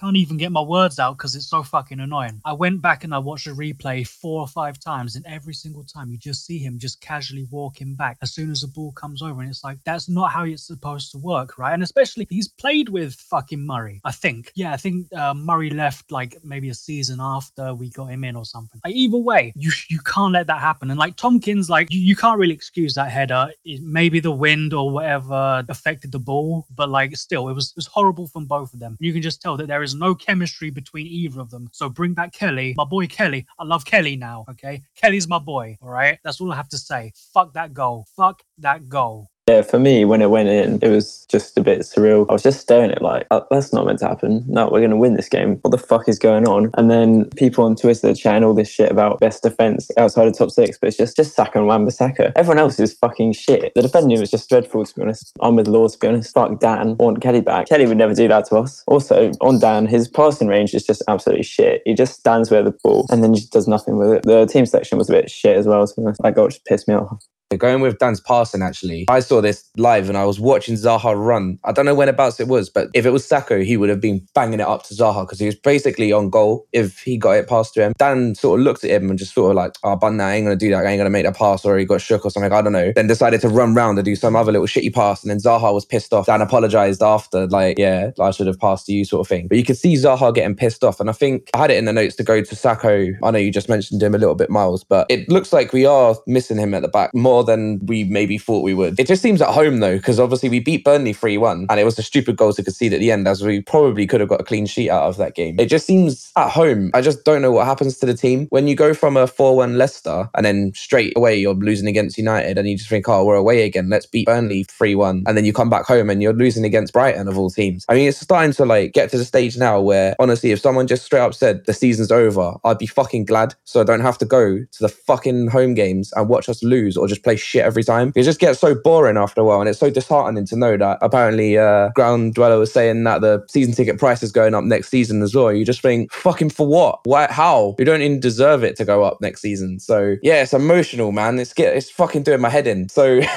can't 0.02 0.16
even 0.16 0.36
get 0.36 0.50
my 0.50 0.60
words 0.60 0.98
out 0.98 1.16
because 1.16 1.36
it's 1.36 1.48
so 1.48 1.62
fucking 1.62 2.00
annoying. 2.00 2.40
I 2.44 2.52
went 2.52 2.82
back 2.82 3.04
and 3.04 3.14
I 3.14 3.18
watched 3.18 3.44
the 3.44 3.52
replay 3.52 4.06
four 4.06 4.40
or 4.40 4.48
five 4.48 4.80
times, 4.80 5.14
and 5.14 5.24
every 5.26 5.54
single 5.54 5.84
time 5.84 6.10
you 6.10 6.18
just 6.18 6.44
see 6.44 6.58
him 6.58 6.78
just 6.78 7.00
casually 7.00 7.46
walking 7.50 7.94
back 7.94 8.18
as 8.20 8.34
soon 8.34 8.50
as 8.50 8.62
the 8.62 8.66
ball 8.68 8.92
comes 8.92 9.22
over, 9.22 9.40
and 9.40 9.48
it's 9.48 9.62
like 9.62 9.78
that's 9.84 10.08
not 10.08 10.32
how 10.32 10.44
it's 10.44 10.66
supposed 10.66 11.12
to 11.12 11.18
work, 11.18 11.56
right? 11.56 11.72
And 11.72 11.82
especially 11.82 12.26
he's 12.30 12.48
played 12.48 12.88
with 12.88 13.14
fucking 13.14 13.64
Murray, 13.64 14.00
I 14.04 14.10
think. 14.10 14.50
Yeah, 14.56 14.72
I 14.72 14.76
think 14.76 15.06
uh, 15.14 15.34
Murray 15.34 15.70
left 15.70 16.10
like 16.10 16.36
maybe 16.42 16.68
a 16.68 16.74
season 16.74 17.18
after 17.20 17.72
we 17.74 17.90
got 17.90 18.06
him 18.06 18.24
in 18.24 18.34
or 18.34 18.44
something. 18.44 18.80
Like, 18.84 18.94
either 18.94 19.18
way, 19.18 19.52
you 19.54 19.70
you 19.88 20.00
can't 20.00 20.32
let 20.32 20.48
that 20.48 20.60
happen. 20.60 20.90
And 20.90 20.98
like 20.98 21.14
Tomkins, 21.16 21.70
like 21.70 21.92
you, 21.92 22.00
you 22.00 22.16
can't 22.16 22.38
really 22.38 22.54
excuse 22.54 22.94
that 22.94 23.10
header. 23.10 23.50
It, 23.64 23.82
maybe 23.82 24.18
the 24.18 24.32
wind 24.32 24.74
or 24.74 24.90
whatever 24.90 25.64
affected 25.68 26.10
the 26.10 26.18
ball, 26.18 26.66
but 26.74 26.88
like 26.88 27.16
still, 27.16 27.48
it 27.48 27.54
was 27.54 27.68
it 27.70 27.76
was 27.76 27.86
horrible 27.86 28.26
from 28.26 28.46
both 28.46 28.74
of 28.74 28.80
them. 28.80 28.96
You 28.98 29.12
can 29.12 29.22
just 29.22 29.40
tell 29.40 29.56
that 29.58 29.68
there 29.68 29.82
is 29.82 29.91
no 29.94 30.14
chemistry 30.14 30.70
between 30.70 31.06
either 31.06 31.40
of 31.40 31.50
them. 31.50 31.68
So 31.72 31.88
bring 31.88 32.14
back 32.14 32.32
Kelly, 32.32 32.74
my 32.76 32.84
boy 32.84 33.06
Kelly. 33.06 33.46
I 33.58 33.64
love 33.64 33.84
Kelly 33.84 34.16
now. 34.16 34.44
Okay, 34.50 34.82
Kelly's 34.96 35.28
my 35.28 35.38
boy. 35.38 35.76
All 35.82 35.90
right, 35.90 36.18
that's 36.24 36.40
all 36.40 36.52
I 36.52 36.56
have 36.56 36.68
to 36.70 36.78
say. 36.78 37.12
Fuck 37.34 37.54
that 37.54 37.74
goal. 37.74 38.06
Fuck 38.16 38.42
that 38.58 38.88
goal. 38.88 39.31
Yeah, 39.48 39.62
for 39.62 39.80
me, 39.80 40.04
when 40.04 40.22
it 40.22 40.30
went 40.30 40.48
in, 40.48 40.78
it 40.82 40.88
was 40.88 41.26
just 41.28 41.58
a 41.58 41.62
bit 41.62 41.80
surreal. 41.80 42.26
I 42.28 42.32
was 42.32 42.44
just 42.44 42.60
staring 42.60 42.92
at 42.92 43.02
like, 43.02 43.26
oh, 43.32 43.44
that's 43.50 43.72
not 43.72 43.86
meant 43.86 43.98
to 43.98 44.06
happen. 44.06 44.44
No, 44.46 44.66
we're 44.66 44.78
going 44.78 44.90
to 44.90 44.96
win 44.96 45.14
this 45.14 45.28
game. 45.28 45.56
What 45.62 45.72
the 45.72 45.78
fuck 45.78 46.08
is 46.08 46.16
going 46.20 46.46
on? 46.46 46.70
And 46.74 46.88
then 46.88 47.28
people 47.30 47.64
on 47.64 47.74
Twitter 47.74 48.14
chatting 48.14 48.44
all 48.44 48.54
this 48.54 48.70
shit 48.70 48.92
about 48.92 49.18
best 49.18 49.42
defense 49.42 49.90
outside 49.98 50.28
of 50.28 50.38
top 50.38 50.52
six, 50.52 50.78
but 50.78 50.86
it's 50.86 50.96
just 50.96 51.16
just 51.16 51.36
Sakho 51.36 51.56
and 51.56 51.66
Wan-Bissaka. 51.66 52.32
Everyone 52.36 52.60
else 52.60 52.78
is 52.78 52.94
fucking 52.94 53.32
shit. 53.32 53.72
The 53.74 53.82
defending 53.82 54.20
was 54.20 54.30
just 54.30 54.48
dreadful, 54.48 54.86
to 54.86 54.94
be 54.94 55.02
honest. 55.02 55.32
I'm 55.40 55.56
with 55.56 55.66
Law, 55.66 55.88
to 55.88 55.98
be 55.98 56.06
honest. 56.06 56.32
Fuck 56.32 56.60
Dan. 56.60 56.96
Want 56.98 57.20
Kelly 57.20 57.40
back. 57.40 57.68
Kelly 57.68 57.86
would 57.86 57.98
never 57.98 58.14
do 58.14 58.28
that 58.28 58.46
to 58.46 58.58
us. 58.58 58.84
Also, 58.86 59.32
on 59.40 59.58
Dan, 59.58 59.86
his 59.86 60.06
passing 60.06 60.46
range 60.46 60.72
is 60.72 60.86
just 60.86 61.02
absolutely 61.08 61.42
shit. 61.42 61.82
He 61.84 61.94
just 61.94 62.20
stands 62.20 62.48
where 62.52 62.62
the 62.62 62.76
ball 62.84 63.06
and 63.10 63.24
then 63.24 63.34
just 63.34 63.52
does 63.52 63.66
nothing 63.66 63.96
with 63.96 64.12
it. 64.12 64.22
The 64.22 64.46
team 64.46 64.66
section 64.66 64.98
was 64.98 65.10
a 65.10 65.14
bit 65.14 65.28
shit 65.28 65.56
as 65.56 65.66
well, 65.66 65.84
to 65.84 65.94
be 65.96 66.02
honest. 66.04 66.22
That 66.22 66.36
goal 66.36 66.46
just 66.46 66.64
pissed 66.64 66.86
me 66.86 66.94
off. 66.94 67.20
Going 67.58 67.80
with 67.80 67.98
Dan's 67.98 68.20
passing, 68.20 68.62
actually, 68.62 69.06
I 69.08 69.20
saw 69.20 69.40
this 69.40 69.68
live 69.76 70.08
and 70.08 70.18
I 70.18 70.24
was 70.24 70.38
watching 70.38 70.74
Zaha 70.76 71.14
run. 71.16 71.58
I 71.64 71.72
don't 71.72 71.84
know 71.84 71.94
when 71.94 72.08
whenabouts 72.08 72.40
it 72.40 72.48
was, 72.48 72.68
but 72.68 72.88
if 72.94 73.06
it 73.06 73.10
was 73.10 73.26
Sakho, 73.26 73.64
he 73.64 73.76
would 73.76 73.88
have 73.88 74.00
been 74.00 74.26
banging 74.34 74.60
it 74.60 74.66
up 74.66 74.84
to 74.84 74.94
Zaha 74.94 75.24
because 75.24 75.38
he 75.38 75.46
was 75.46 75.54
basically 75.54 76.12
on 76.12 76.30
goal 76.30 76.66
if 76.72 77.00
he 77.00 77.16
got 77.16 77.32
it 77.32 77.48
past 77.48 77.74
to 77.74 77.82
him. 77.82 77.92
Dan 77.98 78.34
sort 78.34 78.60
of 78.60 78.64
looked 78.64 78.84
at 78.84 78.90
him 78.90 79.10
and 79.10 79.18
just 79.18 79.34
sort 79.34 79.50
of 79.50 79.56
like, 79.56 79.74
oh, 79.84 79.96
bun 79.96 80.16
that, 80.18 80.28
I 80.28 80.34
ain't 80.34 80.46
going 80.46 80.58
to 80.58 80.64
do 80.64 80.70
that. 80.70 80.86
I 80.86 80.90
ain't 80.90 80.98
going 80.98 81.06
to 81.06 81.10
make 81.10 81.24
that 81.24 81.36
pass 81.36 81.64
or 81.64 81.78
he 81.78 81.84
got 81.84 82.00
shook 82.00 82.24
or 82.24 82.30
something. 82.30 82.52
I 82.52 82.62
don't 82.62 82.72
know. 82.72 82.92
Then 82.94 83.06
decided 83.06 83.40
to 83.42 83.48
run 83.48 83.74
round 83.74 83.98
and 83.98 84.04
do 84.04 84.16
some 84.16 84.36
other 84.36 84.52
little 84.52 84.66
shitty 84.66 84.92
pass. 84.92 85.22
And 85.22 85.30
then 85.30 85.38
Zaha 85.38 85.72
was 85.72 85.84
pissed 85.84 86.12
off. 86.12 86.26
Dan 86.26 86.40
apologized 86.40 87.02
after, 87.02 87.46
like, 87.46 87.78
yeah, 87.78 88.10
I 88.20 88.30
should 88.30 88.46
have 88.46 88.58
passed 88.58 88.86
to 88.86 88.92
you 88.92 89.04
sort 89.04 89.20
of 89.20 89.28
thing. 89.28 89.48
But 89.48 89.58
you 89.58 89.64
could 89.64 89.78
see 89.78 89.94
Zaha 89.94 90.34
getting 90.34 90.54
pissed 90.54 90.84
off. 90.84 91.00
And 91.00 91.08
I 91.08 91.12
think 91.12 91.50
I 91.54 91.58
had 91.58 91.70
it 91.70 91.78
in 91.78 91.84
the 91.84 91.92
notes 91.92 92.16
to 92.16 92.24
go 92.24 92.42
to 92.42 92.54
Sakho. 92.54 93.14
I 93.22 93.30
know 93.30 93.38
you 93.38 93.50
just 93.50 93.68
mentioned 93.68 94.02
him 94.02 94.14
a 94.14 94.18
little 94.18 94.34
bit, 94.34 94.50
Miles, 94.50 94.84
but 94.84 95.06
it 95.10 95.28
looks 95.28 95.52
like 95.52 95.72
we 95.72 95.86
are 95.86 96.16
missing 96.26 96.58
him 96.58 96.74
at 96.74 96.82
the 96.82 96.88
back 96.88 97.14
more 97.14 97.41
than 97.42 97.80
we 97.86 98.04
maybe 98.04 98.38
thought 98.38 98.62
we 98.62 98.74
would. 98.74 98.98
It 98.98 99.06
just 99.06 99.22
seems 99.22 99.42
at 99.42 99.48
home 99.48 99.80
though, 99.80 99.96
because 99.96 100.20
obviously 100.20 100.48
we 100.48 100.60
beat 100.60 100.84
Burnley 100.84 101.12
3 101.12 101.38
1, 101.38 101.66
and 101.68 101.80
it 101.80 101.84
was 101.84 101.98
a 101.98 102.02
stupid 102.02 102.36
goal 102.36 102.52
to 102.52 102.62
concede 102.62 102.92
at 102.92 103.00
the 103.00 103.10
end, 103.10 103.26
as 103.28 103.42
we 103.42 103.60
probably 103.62 104.06
could 104.06 104.20
have 104.20 104.28
got 104.28 104.40
a 104.40 104.44
clean 104.44 104.66
sheet 104.66 104.90
out 104.90 105.04
of 105.04 105.16
that 105.16 105.34
game. 105.34 105.58
It 105.58 105.66
just 105.66 105.86
seems 105.86 106.30
at 106.36 106.50
home. 106.50 106.90
I 106.94 107.00
just 107.00 107.24
don't 107.24 107.42
know 107.42 107.52
what 107.52 107.66
happens 107.66 107.98
to 107.98 108.06
the 108.06 108.14
team. 108.14 108.46
When 108.50 108.66
you 108.66 108.74
go 108.74 108.94
from 108.94 109.16
a 109.16 109.26
4 109.26 109.56
1 109.56 109.78
Leicester 109.78 110.28
and 110.34 110.44
then 110.44 110.72
straight 110.74 111.16
away 111.16 111.36
you're 111.36 111.54
losing 111.54 111.88
against 111.88 112.18
United, 112.18 112.58
and 112.58 112.68
you 112.68 112.76
just 112.76 112.88
think, 112.88 113.08
oh, 113.08 113.24
we're 113.24 113.34
away 113.34 113.64
again, 113.64 113.88
let's 113.88 114.06
beat 114.06 114.26
Burnley 114.26 114.64
3 114.64 114.94
1. 114.94 115.24
And 115.26 115.36
then 115.36 115.44
you 115.44 115.52
come 115.52 115.70
back 115.70 115.84
home 115.84 116.10
and 116.10 116.22
you're 116.22 116.32
losing 116.32 116.64
against 116.64 116.92
Brighton 116.92 117.28
of 117.28 117.38
all 117.38 117.50
teams. 117.50 117.84
I 117.88 117.94
mean, 117.94 118.08
it's 118.08 118.18
starting 118.18 118.52
to 118.52 118.64
like 118.64 118.92
get 118.92 119.10
to 119.10 119.18
the 119.18 119.24
stage 119.24 119.56
now 119.56 119.80
where 119.80 120.14
honestly, 120.18 120.50
if 120.50 120.60
someone 120.60 120.86
just 120.86 121.04
straight 121.04 121.20
up 121.20 121.34
said 121.34 121.64
the 121.66 121.72
season's 121.72 122.12
over, 122.12 122.54
I'd 122.64 122.78
be 122.78 122.86
fucking 122.86 123.24
glad 123.24 123.54
so 123.64 123.80
I 123.80 123.84
don't 123.84 124.00
have 124.00 124.18
to 124.18 124.24
go 124.24 124.58
to 124.58 124.78
the 124.80 124.88
fucking 124.88 125.48
home 125.48 125.74
games 125.74 126.12
and 126.14 126.28
watch 126.28 126.48
us 126.48 126.62
lose 126.62 126.96
or 126.96 127.06
just 127.08 127.24
play 127.24 127.31
shit 127.36 127.64
every 127.64 127.84
time. 127.84 128.12
It 128.14 128.22
just 128.22 128.40
gets 128.40 128.58
so 128.60 128.74
boring 128.74 129.16
after 129.16 129.40
a 129.40 129.44
while. 129.44 129.60
And 129.60 129.68
it's 129.68 129.78
so 129.78 129.90
disheartening 129.90 130.46
to 130.46 130.56
know 130.56 130.76
that 130.76 130.98
apparently 131.00 131.58
uh, 131.58 131.90
Ground 131.94 132.34
Dweller 132.34 132.58
was 132.58 132.72
saying 132.72 133.04
that 133.04 133.20
the 133.20 133.44
season 133.48 133.74
ticket 133.74 133.98
price 133.98 134.22
is 134.22 134.32
going 134.32 134.54
up 134.54 134.64
next 134.64 134.88
season 134.88 135.22
as 135.22 135.34
well. 135.34 135.52
You 135.52 135.64
just 135.64 135.82
think, 135.82 136.12
fucking 136.12 136.50
for 136.50 136.66
what? 136.66 137.00
Why? 137.04 137.26
How? 137.30 137.74
You 137.78 137.84
don't 137.84 138.02
even 138.02 138.20
deserve 138.20 138.64
it 138.64 138.76
to 138.76 138.84
go 138.84 139.04
up 139.04 139.20
next 139.20 139.40
season. 139.40 139.78
So 139.80 140.16
yeah, 140.22 140.42
it's 140.42 140.52
emotional, 140.52 141.12
man. 141.12 141.38
It's 141.38 141.52
get, 141.52 141.76
it's 141.76 141.90
fucking 141.90 142.22
doing 142.22 142.40
my 142.40 142.50
head 142.50 142.66
in. 142.66 142.88
So 142.88 143.20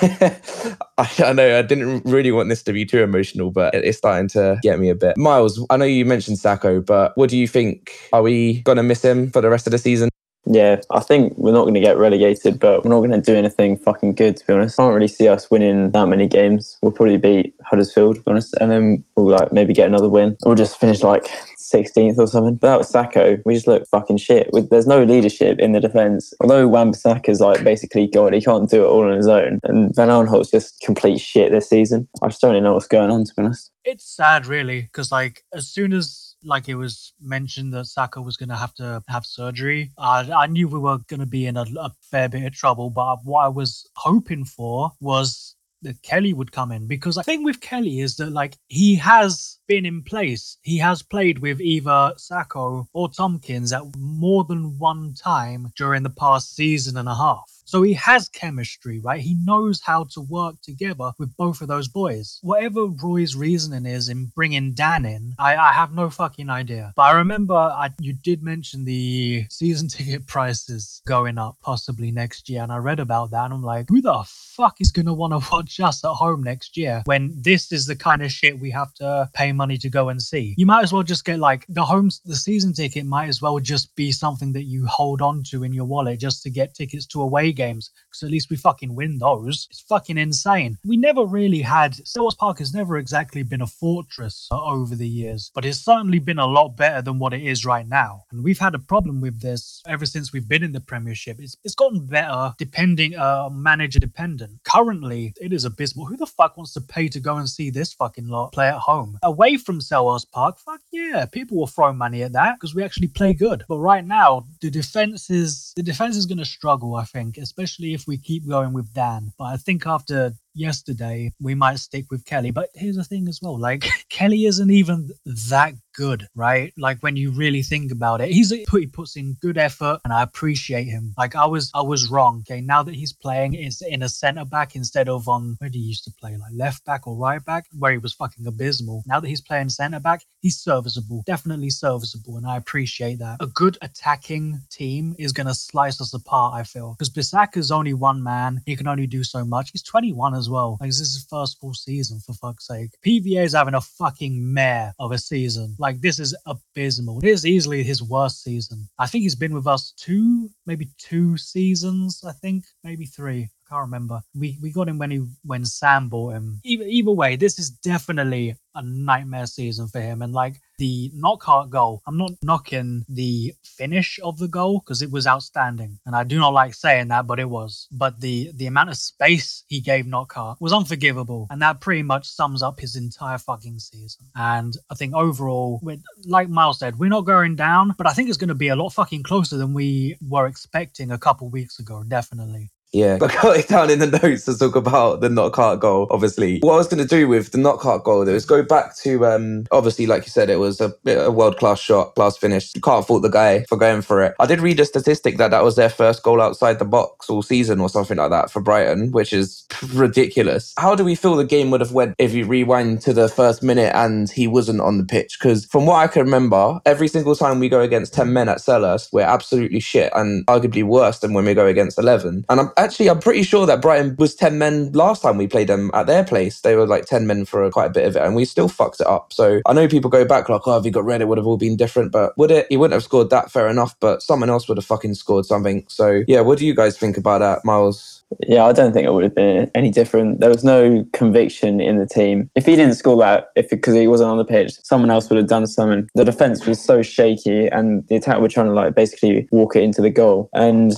I, 0.97 1.09
I, 1.19 1.33
know 1.33 1.59
I 1.59 1.61
didn't 1.61 2.05
really 2.05 2.31
want 2.31 2.49
this 2.49 2.63
to 2.63 2.73
be 2.73 2.85
too 2.85 3.01
emotional, 3.01 3.51
but 3.51 3.73
it's 3.73 3.97
starting 3.97 4.27
to 4.29 4.59
get 4.61 4.79
me 4.79 4.89
a 4.89 4.95
bit. 4.95 5.17
Miles, 5.17 5.65
I 5.69 5.77
know 5.77 5.85
you 5.85 6.05
mentioned 6.05 6.37
Sakho, 6.37 6.85
but 6.85 7.17
what 7.17 7.29
do 7.29 7.37
you 7.37 7.47
think? 7.47 7.97
Are 8.13 8.21
we 8.21 8.61
gonna 8.61 8.83
miss 8.83 9.03
him 9.03 9.31
for 9.31 9.41
the 9.41 9.49
rest 9.49 9.67
of 9.67 9.71
the 9.71 9.77
season? 9.77 10.09
Yeah, 10.47 10.81
I 10.91 10.99
think 10.99 11.37
we're 11.37 11.51
not 11.51 11.63
going 11.63 11.73
to 11.73 11.79
get 11.79 11.97
relegated, 11.97 12.59
but 12.59 12.83
we're 12.83 12.91
not 12.91 12.99
going 12.99 13.11
to 13.11 13.21
do 13.21 13.35
anything 13.35 13.77
fucking 13.77 14.13
good, 14.13 14.37
to 14.37 14.45
be 14.45 14.53
honest. 14.53 14.79
I 14.79 14.83
can't 14.83 14.93
really 14.93 15.07
see 15.07 15.27
us 15.27 15.49
winning 15.49 15.91
that 15.91 16.07
many 16.07 16.27
games. 16.27 16.77
We'll 16.81 16.91
probably 16.91 17.17
beat 17.17 17.55
Huddersfield, 17.63 18.17
to 18.17 18.21
be 18.21 18.31
honest, 18.31 18.53
and 18.61 18.71
then 18.71 19.03
we'll 19.15 19.27
like 19.27 19.51
maybe 19.51 19.73
get 19.73 19.87
another 19.87 20.09
win. 20.09 20.37
We'll 20.45 20.55
just 20.55 20.79
finish 20.79 21.01
like 21.01 21.25
16th 21.57 22.17
or 22.19 22.27
something. 22.27 22.59
Was 22.61 22.91
Sakho. 22.91 23.41
We 23.45 23.55
just 23.55 23.67
look 23.67 23.87
fucking 23.87 24.17
shit. 24.17 24.49
There's 24.69 24.87
no 24.87 25.03
leadership 25.03 25.59
in 25.59 25.71
the 25.71 25.79
defence. 25.79 26.33
Although 26.39 26.67
Wan-Bissaka's 26.67 27.39
like 27.39 27.63
basically 27.63 28.07
God, 28.07 28.33
he 28.33 28.41
can't 28.41 28.69
do 28.69 28.83
it 28.83 28.87
all 28.87 29.09
on 29.09 29.17
his 29.17 29.27
own. 29.27 29.59
And 29.63 29.95
Van 29.95 30.09
Aanholt's 30.09 30.51
just 30.51 30.79
complete 30.81 31.19
shit 31.19 31.51
this 31.51 31.69
season. 31.69 32.07
I 32.21 32.27
just 32.27 32.41
don't 32.41 32.51
really 32.51 32.61
know 32.61 32.73
what's 32.73 32.87
going 32.87 33.09
on, 33.09 33.25
to 33.25 33.33
be 33.35 33.43
honest. 33.43 33.71
It's 33.83 34.05
sad, 34.05 34.45
really, 34.45 34.81
because 34.81 35.11
like 35.11 35.43
as 35.53 35.67
soon 35.67 35.93
as 35.93 36.24
like 36.45 36.69
it 36.69 36.75
was 36.75 37.13
mentioned 37.21 37.73
that 37.73 37.85
Sakho 37.85 38.23
was 38.23 38.37
going 38.37 38.49
to 38.49 38.55
have 38.55 38.73
to 38.75 39.03
have 39.07 39.25
surgery. 39.25 39.91
I, 39.97 40.29
I 40.31 40.47
knew 40.47 40.67
we 40.67 40.79
were 40.79 40.99
going 41.07 41.19
to 41.19 41.25
be 41.25 41.47
in 41.47 41.57
a, 41.57 41.65
a 41.79 41.91
fair 42.11 42.29
bit 42.29 42.45
of 42.45 42.53
trouble, 42.53 42.89
but 42.89 43.19
what 43.23 43.45
I 43.45 43.49
was 43.49 43.89
hoping 43.95 44.45
for 44.45 44.91
was 44.99 45.55
that 45.81 46.01
Kelly 46.01 46.33
would 46.33 46.51
come 46.51 46.71
in 46.71 46.87
because 46.87 47.17
I 47.17 47.21
think 47.21 47.45
with 47.45 47.61
Kelly 47.61 47.99
is 47.99 48.15
that 48.17 48.31
like 48.31 48.57
he 48.67 48.95
has 48.95 49.59
been 49.67 49.85
in 49.85 50.01
place. 50.01 50.57
He 50.63 50.77
has 50.79 51.01
played 51.01 51.39
with 51.39 51.61
either 51.61 52.13
Sakho 52.17 52.87
or 52.93 53.09
Tomkins 53.09 53.71
at 53.71 53.83
more 53.97 54.43
than 54.43 54.77
one 54.79 55.13
time 55.13 55.71
during 55.77 56.03
the 56.03 56.09
past 56.09 56.55
season 56.55 56.97
and 56.97 57.07
a 57.07 57.15
half. 57.15 57.49
So 57.65 57.81
he 57.81 57.93
has 57.93 58.29
chemistry, 58.29 58.99
right? 58.99 59.19
He 59.19 59.35
knows 59.43 59.81
how 59.81 60.05
to 60.11 60.21
work 60.21 60.61
together 60.61 61.11
with 61.17 61.35
both 61.35 61.61
of 61.61 61.67
those 61.67 61.87
boys. 61.87 62.39
Whatever 62.43 62.85
Roy's 62.85 63.35
reasoning 63.35 63.87
is 63.87 64.07
in 64.07 64.31
bringing 64.35 64.73
Dan 64.73 65.03
in, 65.03 65.33
I, 65.39 65.55
I 65.55 65.73
have 65.73 65.91
no 65.91 66.11
fucking 66.11 66.49
idea. 66.49 66.93
But 66.95 67.03
I 67.03 67.11
remember 67.13 67.55
I, 67.55 67.89
you 67.99 68.13
did 68.13 68.43
mention 68.43 68.85
the 68.85 69.47
season 69.49 69.87
ticket 69.95 70.27
prices 70.27 71.01
going 71.07 71.37
up 71.39 71.57
possibly 71.61 72.11
next 72.11 72.49
year, 72.49 72.61
and 72.61 72.71
I 72.71 72.77
read 72.77 72.99
about 72.99 73.31
that, 73.31 73.45
and 73.45 73.53
I'm 73.53 73.63
like, 73.63 73.89
who 73.89 74.01
the 74.01 74.23
fuck 74.27 74.79
is 74.79 74.91
gonna 74.91 75.13
want 75.13 75.33
to 75.33 75.47
watch 75.51 75.79
us 75.79 76.05
at 76.05 76.09
home 76.09 76.43
next 76.43 76.77
year 76.77 77.01
when 77.05 77.33
this 77.35 77.71
is 77.71 77.87
the 77.87 77.95
kind 77.95 78.21
of 78.21 78.31
shit 78.31 78.59
we 78.59 78.69
have 78.71 78.93
to 78.95 79.29
pay 79.33 79.51
money 79.51 79.77
to 79.79 79.89
go 79.89 80.09
and 80.09 80.21
see? 80.21 80.53
You 80.57 80.67
might 80.67 80.83
as 80.83 80.93
well 80.93 81.03
just 81.03 81.25
get 81.25 81.39
like 81.39 81.65
the 81.67 81.83
homes, 81.83 82.21
the 82.25 82.35
season 82.35 82.73
ticket 82.73 83.05
might 83.05 83.27
as 83.27 83.41
well 83.41 83.57
just 83.59 83.95
be 83.95 84.11
something 84.11 84.53
that 84.53 84.65
you 84.65 84.85
hold 84.85 85.21
on 85.21 85.41
to 85.45 85.63
in 85.63 85.73
your 85.73 85.85
wallet 85.85 86.19
just 86.19 86.43
to 86.43 86.51
get 86.51 86.75
tickets 86.75 87.07
to 87.07 87.21
away 87.21 87.54
games 87.55 87.91
because 88.09 88.23
at 88.23 88.31
least 88.31 88.49
we 88.49 88.55
fucking 88.57 88.95
win 88.95 89.17
those. 89.17 89.67
It's 89.69 89.81
fucking 89.81 90.17
insane. 90.17 90.77
We 90.85 90.97
never 90.97 91.25
really 91.25 91.61
had 91.61 91.93
Selhurst 91.93 92.37
Park 92.37 92.59
has 92.59 92.73
never 92.73 92.97
exactly 92.97 93.43
been 93.43 93.61
a 93.61 93.67
fortress 93.67 94.47
over 94.51 94.95
the 94.95 95.07
years, 95.07 95.51
but 95.55 95.65
it's 95.65 95.79
certainly 95.79 96.19
been 96.19 96.39
a 96.39 96.45
lot 96.45 96.77
better 96.77 97.01
than 97.01 97.19
what 97.19 97.33
it 97.33 97.43
is 97.43 97.65
right 97.65 97.87
now. 97.87 98.23
And 98.31 98.43
we've 98.43 98.59
had 98.59 98.75
a 98.75 98.79
problem 98.79 99.21
with 99.21 99.41
this 99.41 99.81
ever 99.87 100.05
since 100.05 100.31
we've 100.31 100.47
been 100.47 100.63
in 100.63 100.71
the 100.71 100.81
Premiership. 100.81 101.39
It's 101.39 101.57
it's 101.63 101.75
gotten 101.75 102.05
better 102.05 102.53
depending 102.57 103.15
uh 103.15 103.49
manager 103.49 103.99
dependent. 103.99 104.59
Currently, 104.63 105.33
it 105.41 105.53
is 105.53 105.65
abysmal. 105.65 106.05
Who 106.05 106.17
the 106.17 106.25
fuck 106.25 106.57
wants 106.57 106.73
to 106.73 106.81
pay 106.81 107.07
to 107.09 107.19
go 107.19 107.37
and 107.37 107.49
see 107.49 107.69
this 107.69 107.93
fucking 107.93 108.27
lot 108.27 108.51
play 108.51 108.67
at 108.67 108.75
home? 108.75 109.17
Away 109.23 109.57
from 109.57 109.79
Selhurst 109.79 110.29
Park, 110.31 110.59
fuck 110.59 110.81
yeah, 110.91 111.25
people 111.25 111.57
will 111.57 111.67
throw 111.67 111.93
money 111.93 112.23
at 112.23 112.33
that 112.33 112.55
because 112.55 112.75
we 112.75 112.83
actually 112.83 113.07
play 113.07 113.33
good. 113.33 113.63
But 113.67 113.79
right 113.79 114.05
now, 114.05 114.45
the 114.61 114.69
defense 114.69 115.29
is 115.29 115.73
the 115.75 115.83
defense 115.83 116.15
is 116.15 116.25
going 116.25 116.37
to 116.37 116.45
struggle. 116.45 116.95
I 116.95 117.05
think, 117.05 117.37
especially 117.45 117.93
if 117.93 118.07
we 118.07 118.17
keep 118.17 118.43
going 118.47 118.73
with 118.73 118.93
Dan. 118.93 119.31
But 119.37 119.45
I 119.45 119.57
think 119.57 119.85
after 119.85 120.33
yesterday, 120.55 121.31
we 121.39 121.55
might 121.55 121.79
stick 121.79 122.05
with 122.09 122.25
Kelly. 122.25 122.51
But 122.51 122.69
here's 122.73 122.95
the 122.95 123.03
thing 123.03 123.27
as 123.27 123.39
well 123.41 123.59
like, 123.59 123.85
Kelly 124.09 124.45
isn't 124.45 124.71
even 124.71 125.11
that 125.49 125.73
good, 125.95 126.27
right? 126.35 126.73
Like 126.77 127.01
when 127.01 127.15
you 127.15 127.31
really 127.31 127.61
think 127.61 127.91
about 127.91 128.21
it, 128.21 128.29
he's 128.29 128.49
he 128.49 128.87
puts 128.87 129.15
in 129.15 129.35
good 129.41 129.57
effort, 129.57 129.99
and 130.03 130.13
I 130.13 130.23
appreciate 130.23 130.85
him. 130.85 131.13
Like 131.17 131.35
I 131.35 131.45
was 131.45 131.71
I 131.73 131.81
was 131.81 132.09
wrong. 132.09 132.43
Okay, 132.47 132.61
now 132.61 132.83
that 132.83 132.95
he's 132.95 133.13
playing 133.13 133.53
is 133.53 133.81
in 133.81 134.03
a 134.03 134.09
centre 134.09 134.45
back 134.45 134.75
instead 134.75 135.09
of 135.09 135.27
on 135.27 135.55
where 135.59 135.69
he 135.71 135.79
used 135.79 136.03
to 136.05 136.11
play, 136.19 136.37
like 136.37 136.51
left 136.53 136.85
back 136.85 137.07
or 137.07 137.15
right 137.15 137.43
back, 137.43 137.65
where 137.77 137.91
he 137.91 137.97
was 137.97 138.13
fucking 138.13 138.45
abysmal. 138.45 139.03
Now 139.05 139.19
that 139.19 139.27
he's 139.27 139.41
playing 139.41 139.69
centre 139.69 139.99
back, 139.99 140.23
he's 140.41 140.57
serviceable, 140.57 141.23
definitely 141.25 141.69
serviceable, 141.69 142.37
and 142.37 142.45
I 142.45 142.57
appreciate 142.57 143.19
that. 143.19 143.37
A 143.39 143.47
good 143.47 143.77
attacking 143.81 144.61
team 144.69 145.15
is 145.17 145.31
gonna 145.31 145.53
slice 145.53 146.01
us 146.01 146.13
apart. 146.13 146.53
I 146.53 146.63
feel 146.63 146.93
because 146.93 147.09
Bissaka's 147.09 147.71
only 147.71 147.93
one 147.93 148.23
man; 148.23 148.61
he 148.65 148.75
can 148.75 148.87
only 148.87 149.07
do 149.07 149.23
so 149.23 149.45
much. 149.45 149.71
He's 149.71 149.83
21 149.83 150.33
as 150.35 150.44
well. 150.49 150.77
Like 150.81 150.89
this 150.89 150.99
is 150.99 151.13
his 151.15 151.27
first 151.29 151.59
full 151.59 151.73
season 151.73 152.19
for 152.19 152.33
fuck's 152.33 152.67
sake. 152.67 152.91
PVA 153.05 153.43
is 153.43 153.53
having 153.53 153.73
a 153.75 153.81
fucking 153.81 154.53
mare 154.53 154.93
of 154.99 155.11
a 155.11 155.17
season. 155.17 155.75
Like 155.79 156.01
this 156.01 156.19
is 156.19 156.35
abysmal. 156.45 157.19
It 157.19 157.29
is 157.29 157.45
easily 157.45 157.83
his 157.83 158.03
worst 158.03 158.43
season. 158.43 158.87
I 158.99 159.07
think 159.07 159.23
he's 159.23 159.35
been 159.35 159.53
with 159.53 159.67
us 159.67 159.93
two, 159.97 160.49
maybe 160.65 160.89
two 160.97 161.37
seasons. 161.37 162.23
I 162.25 162.31
think 162.33 162.65
maybe 162.83 163.05
three. 163.05 163.49
Can't 163.75 163.87
remember. 163.87 164.21
We 164.33 164.57
we 164.61 164.71
got 164.71 164.87
him 164.87 164.97
when 164.97 165.11
he 165.11 165.25
when 165.43 165.65
Sam 165.65 166.07
bought 166.07 166.35
him. 166.35 166.61
Either 166.63 166.85
either 166.85 167.11
way, 167.11 167.35
this 167.35 167.59
is 167.59 167.71
definitely 167.71 168.55
a 168.73 168.81
nightmare 168.81 169.47
season 169.47 169.87
for 169.87 169.99
him. 169.99 170.21
And 170.21 170.31
like 170.33 170.61
the 170.77 171.11
Knockaert 171.13 171.69
goal, 171.69 172.01
I'm 172.07 172.17
not 172.17 172.31
knocking 172.41 173.05
the 173.09 173.53
finish 173.63 174.17
of 174.23 174.37
the 174.37 174.47
goal 174.47 174.79
because 174.79 175.01
it 175.01 175.11
was 175.11 175.27
outstanding, 175.27 175.99
and 176.05 176.15
I 176.15 176.23
do 176.23 176.39
not 176.39 176.53
like 176.53 176.73
saying 176.73 177.09
that, 177.09 177.27
but 177.27 177.37
it 177.37 177.49
was. 177.49 177.89
But 177.91 178.21
the 178.21 178.49
the 178.55 178.67
amount 178.67 178.91
of 178.91 178.97
space 178.97 179.65
he 179.67 179.81
gave 179.81 180.05
Knockaert 180.05 180.55
was 180.61 180.71
unforgivable, 180.71 181.47
and 181.49 181.61
that 181.61 181.81
pretty 181.81 182.03
much 182.03 182.29
sums 182.29 182.63
up 182.63 182.79
his 182.79 182.95
entire 182.95 183.39
fucking 183.39 183.79
season. 183.79 184.27
And 184.35 184.77
I 184.89 184.95
think 184.95 185.13
overall, 185.15 185.81
like 186.25 186.47
Miles 186.47 186.79
said, 186.79 186.97
we're 186.97 187.09
not 187.09 187.25
going 187.25 187.57
down, 187.57 187.93
but 187.97 188.07
I 188.07 188.13
think 188.13 188.29
it's 188.29 188.37
going 188.37 188.47
to 188.47 188.55
be 188.55 188.69
a 188.69 188.75
lot 188.77 188.91
fucking 188.91 189.23
closer 189.23 189.57
than 189.57 189.73
we 189.73 190.15
were 190.21 190.47
expecting 190.47 191.11
a 191.11 191.17
couple 191.17 191.49
weeks 191.49 191.79
ago. 191.79 192.03
Definitely. 192.07 192.69
Yeah, 192.95 193.17
But 193.19 193.33
got 193.33 193.57
it 193.57 193.67
down 193.67 193.89
in 193.89 193.99
the 193.99 194.07
notes 194.07 194.45
to 194.45 194.57
talk 194.57 194.75
about 194.75 195.19
the 195.19 195.27
Knockaert 195.27 195.81
goal. 195.81 196.07
Obviously, 196.11 196.59
what 196.59 196.73
I 196.73 196.77
was 196.77 196.87
going 196.87 197.05
to 197.05 197.07
do 197.07 197.27
with 197.27 197.51
the 197.51 197.57
Knockaert 197.57 198.03
goal 198.03 198.23
though, 198.23 198.33
was 198.33 198.45
go 198.45 198.63
back 198.63 198.95
to 198.97 199.25
um, 199.25 199.65
obviously, 199.71 200.05
like 200.05 200.23
you 200.23 200.29
said, 200.29 200.49
it 200.49 200.57
was 200.57 200.79
a, 200.79 200.93
a 201.05 201.29
world 201.29 201.57
class 201.57 201.79
shot, 201.79 202.15
class 202.15 202.37
finish. 202.37 202.73
You 202.73 202.81
can't 202.81 203.05
fault 203.05 203.21
the 203.21 203.29
guy 203.29 203.65
for 203.67 203.77
going 203.77 204.01
for 204.01 204.23
it. 204.23 204.33
I 204.39 204.45
did 204.45 204.61
read 204.61 204.79
a 204.79 204.85
statistic 204.85 205.37
that 205.37 205.51
that 205.51 205.63
was 205.63 205.75
their 205.75 205.89
first 205.89 206.23
goal 206.23 206.41
outside 206.41 206.79
the 206.79 206.85
box 206.85 207.29
all 207.29 207.41
season 207.41 207.81
or 207.81 207.89
something 207.89 208.17
like 208.17 208.29
that 208.29 208.49
for 208.49 208.61
Brighton, 208.61 209.11
which 209.11 209.33
is 209.33 209.65
ridiculous. 209.93 210.73
How 210.77 210.95
do 210.95 211.03
we 211.03 211.15
feel 211.15 211.35
the 211.35 211.43
game 211.43 211.71
would 211.71 211.81
have 211.81 211.91
went 211.91 212.15
if 212.17 212.33
you 212.33 212.45
rewind 212.45 213.01
to 213.01 213.13
the 213.13 213.27
first 213.27 213.61
minute 213.61 213.93
and 213.93 214.29
he 214.29 214.47
wasn't 214.47 214.79
on 214.79 214.97
the 214.99 215.05
pitch? 215.05 215.37
Because 215.37 215.65
from 215.65 215.85
what 215.85 215.97
I 215.97 216.07
can 216.07 216.23
remember, 216.23 216.79
every 216.85 217.09
single 217.09 217.35
time 217.35 217.59
we 217.59 217.67
go 217.67 217.81
against 217.81 218.13
ten 218.13 218.31
men 218.31 218.47
at 218.47 218.59
Selhurst, 218.59 219.11
we're 219.11 219.21
absolutely 219.21 219.81
shit 219.81 220.11
and 220.15 220.45
arguably 220.47 220.83
worse 220.83 221.19
than 221.19 221.33
when 221.33 221.45
we 221.45 221.53
go 221.53 221.67
against 221.67 221.99
eleven. 221.99 222.45
And 222.49 222.61
I'm 222.61 222.71
actually, 222.85 223.09
I'm 223.09 223.19
pretty 223.19 223.43
sure 223.43 223.65
that 223.65 223.81
Brighton 223.81 224.15
was 224.17 224.35
10 224.35 224.57
men 224.57 224.91
last 224.93 225.23
time 225.23 225.37
we 225.37 225.47
played 225.47 225.67
them 225.67 225.91
at 225.93 226.07
their 226.07 226.23
place. 226.23 226.61
They 226.61 226.75
were 226.75 226.87
like 226.87 227.05
10 227.05 227.27
men 227.27 227.45
for 227.45 227.69
quite 227.71 227.87
a 227.87 227.89
bit 227.89 228.07
of 228.07 228.15
it, 228.15 228.21
and 228.21 228.35
we 228.35 228.45
still 228.45 228.69
fucked 228.69 229.01
it 229.01 229.07
up. 229.07 229.33
So 229.33 229.61
I 229.65 229.73
know 229.73 229.87
people 229.87 230.09
go 230.09 230.23
back 230.23 230.47
like, 230.47 230.61
oh, 230.65 230.77
if 230.77 230.85
he 230.85 230.91
got 230.91 231.03
red, 231.03 231.21
it 231.21 231.27
would 231.27 231.37
have 231.37 231.47
all 231.47 231.57
been 231.57 231.75
different. 231.75 232.11
But 232.11 232.37
would 232.37 232.51
it? 232.51 232.67
He 232.69 232.77
wouldn't 232.77 232.93
have 232.93 233.03
scored 233.03 233.29
that, 233.31 233.51
fair 233.51 233.67
enough. 233.67 233.95
But 233.99 234.21
someone 234.21 234.49
else 234.49 234.67
would 234.69 234.77
have 234.77 234.85
fucking 234.85 235.15
scored 235.15 235.45
something. 235.45 235.85
So 235.87 236.23
yeah, 236.27 236.41
what 236.41 236.59
do 236.59 236.65
you 236.65 236.75
guys 236.75 236.97
think 236.97 237.17
about 237.17 237.39
that, 237.39 237.65
Miles? 237.65 238.23
Yeah, 238.47 238.65
I 238.65 238.73
don't 238.73 238.91
think 238.91 239.05
it 239.05 239.13
would 239.13 239.23
have 239.23 239.35
been 239.35 239.69
any 239.75 239.91
different. 239.91 240.39
There 240.39 240.49
was 240.49 240.63
no 240.63 241.05
conviction 241.13 241.79
in 241.79 241.97
the 241.97 242.07
team. 242.07 242.49
If 242.55 242.65
he 242.65 242.75
didn't 242.75 242.95
score 242.95 243.17
that, 243.17 243.49
if 243.55 243.69
because 243.69 243.95
he 243.95 244.07
wasn't 244.07 244.29
on 244.29 244.37
the 244.37 244.45
pitch, 244.45 244.73
someone 244.83 245.11
else 245.11 245.29
would 245.29 245.37
have 245.37 245.47
done 245.47 245.67
something. 245.67 246.09
The 246.15 246.25
defense 246.25 246.65
was 246.65 246.81
so 246.81 247.01
shaky, 247.01 247.67
and 247.67 248.05
the 248.07 248.15
attack 248.15 248.39
were 248.39 248.49
trying 248.49 248.67
to 248.67 248.73
like 248.73 248.95
basically 248.95 249.47
walk 249.51 249.75
it 249.75 249.83
into 249.83 250.01
the 250.01 250.09
goal. 250.09 250.49
And 250.53 250.93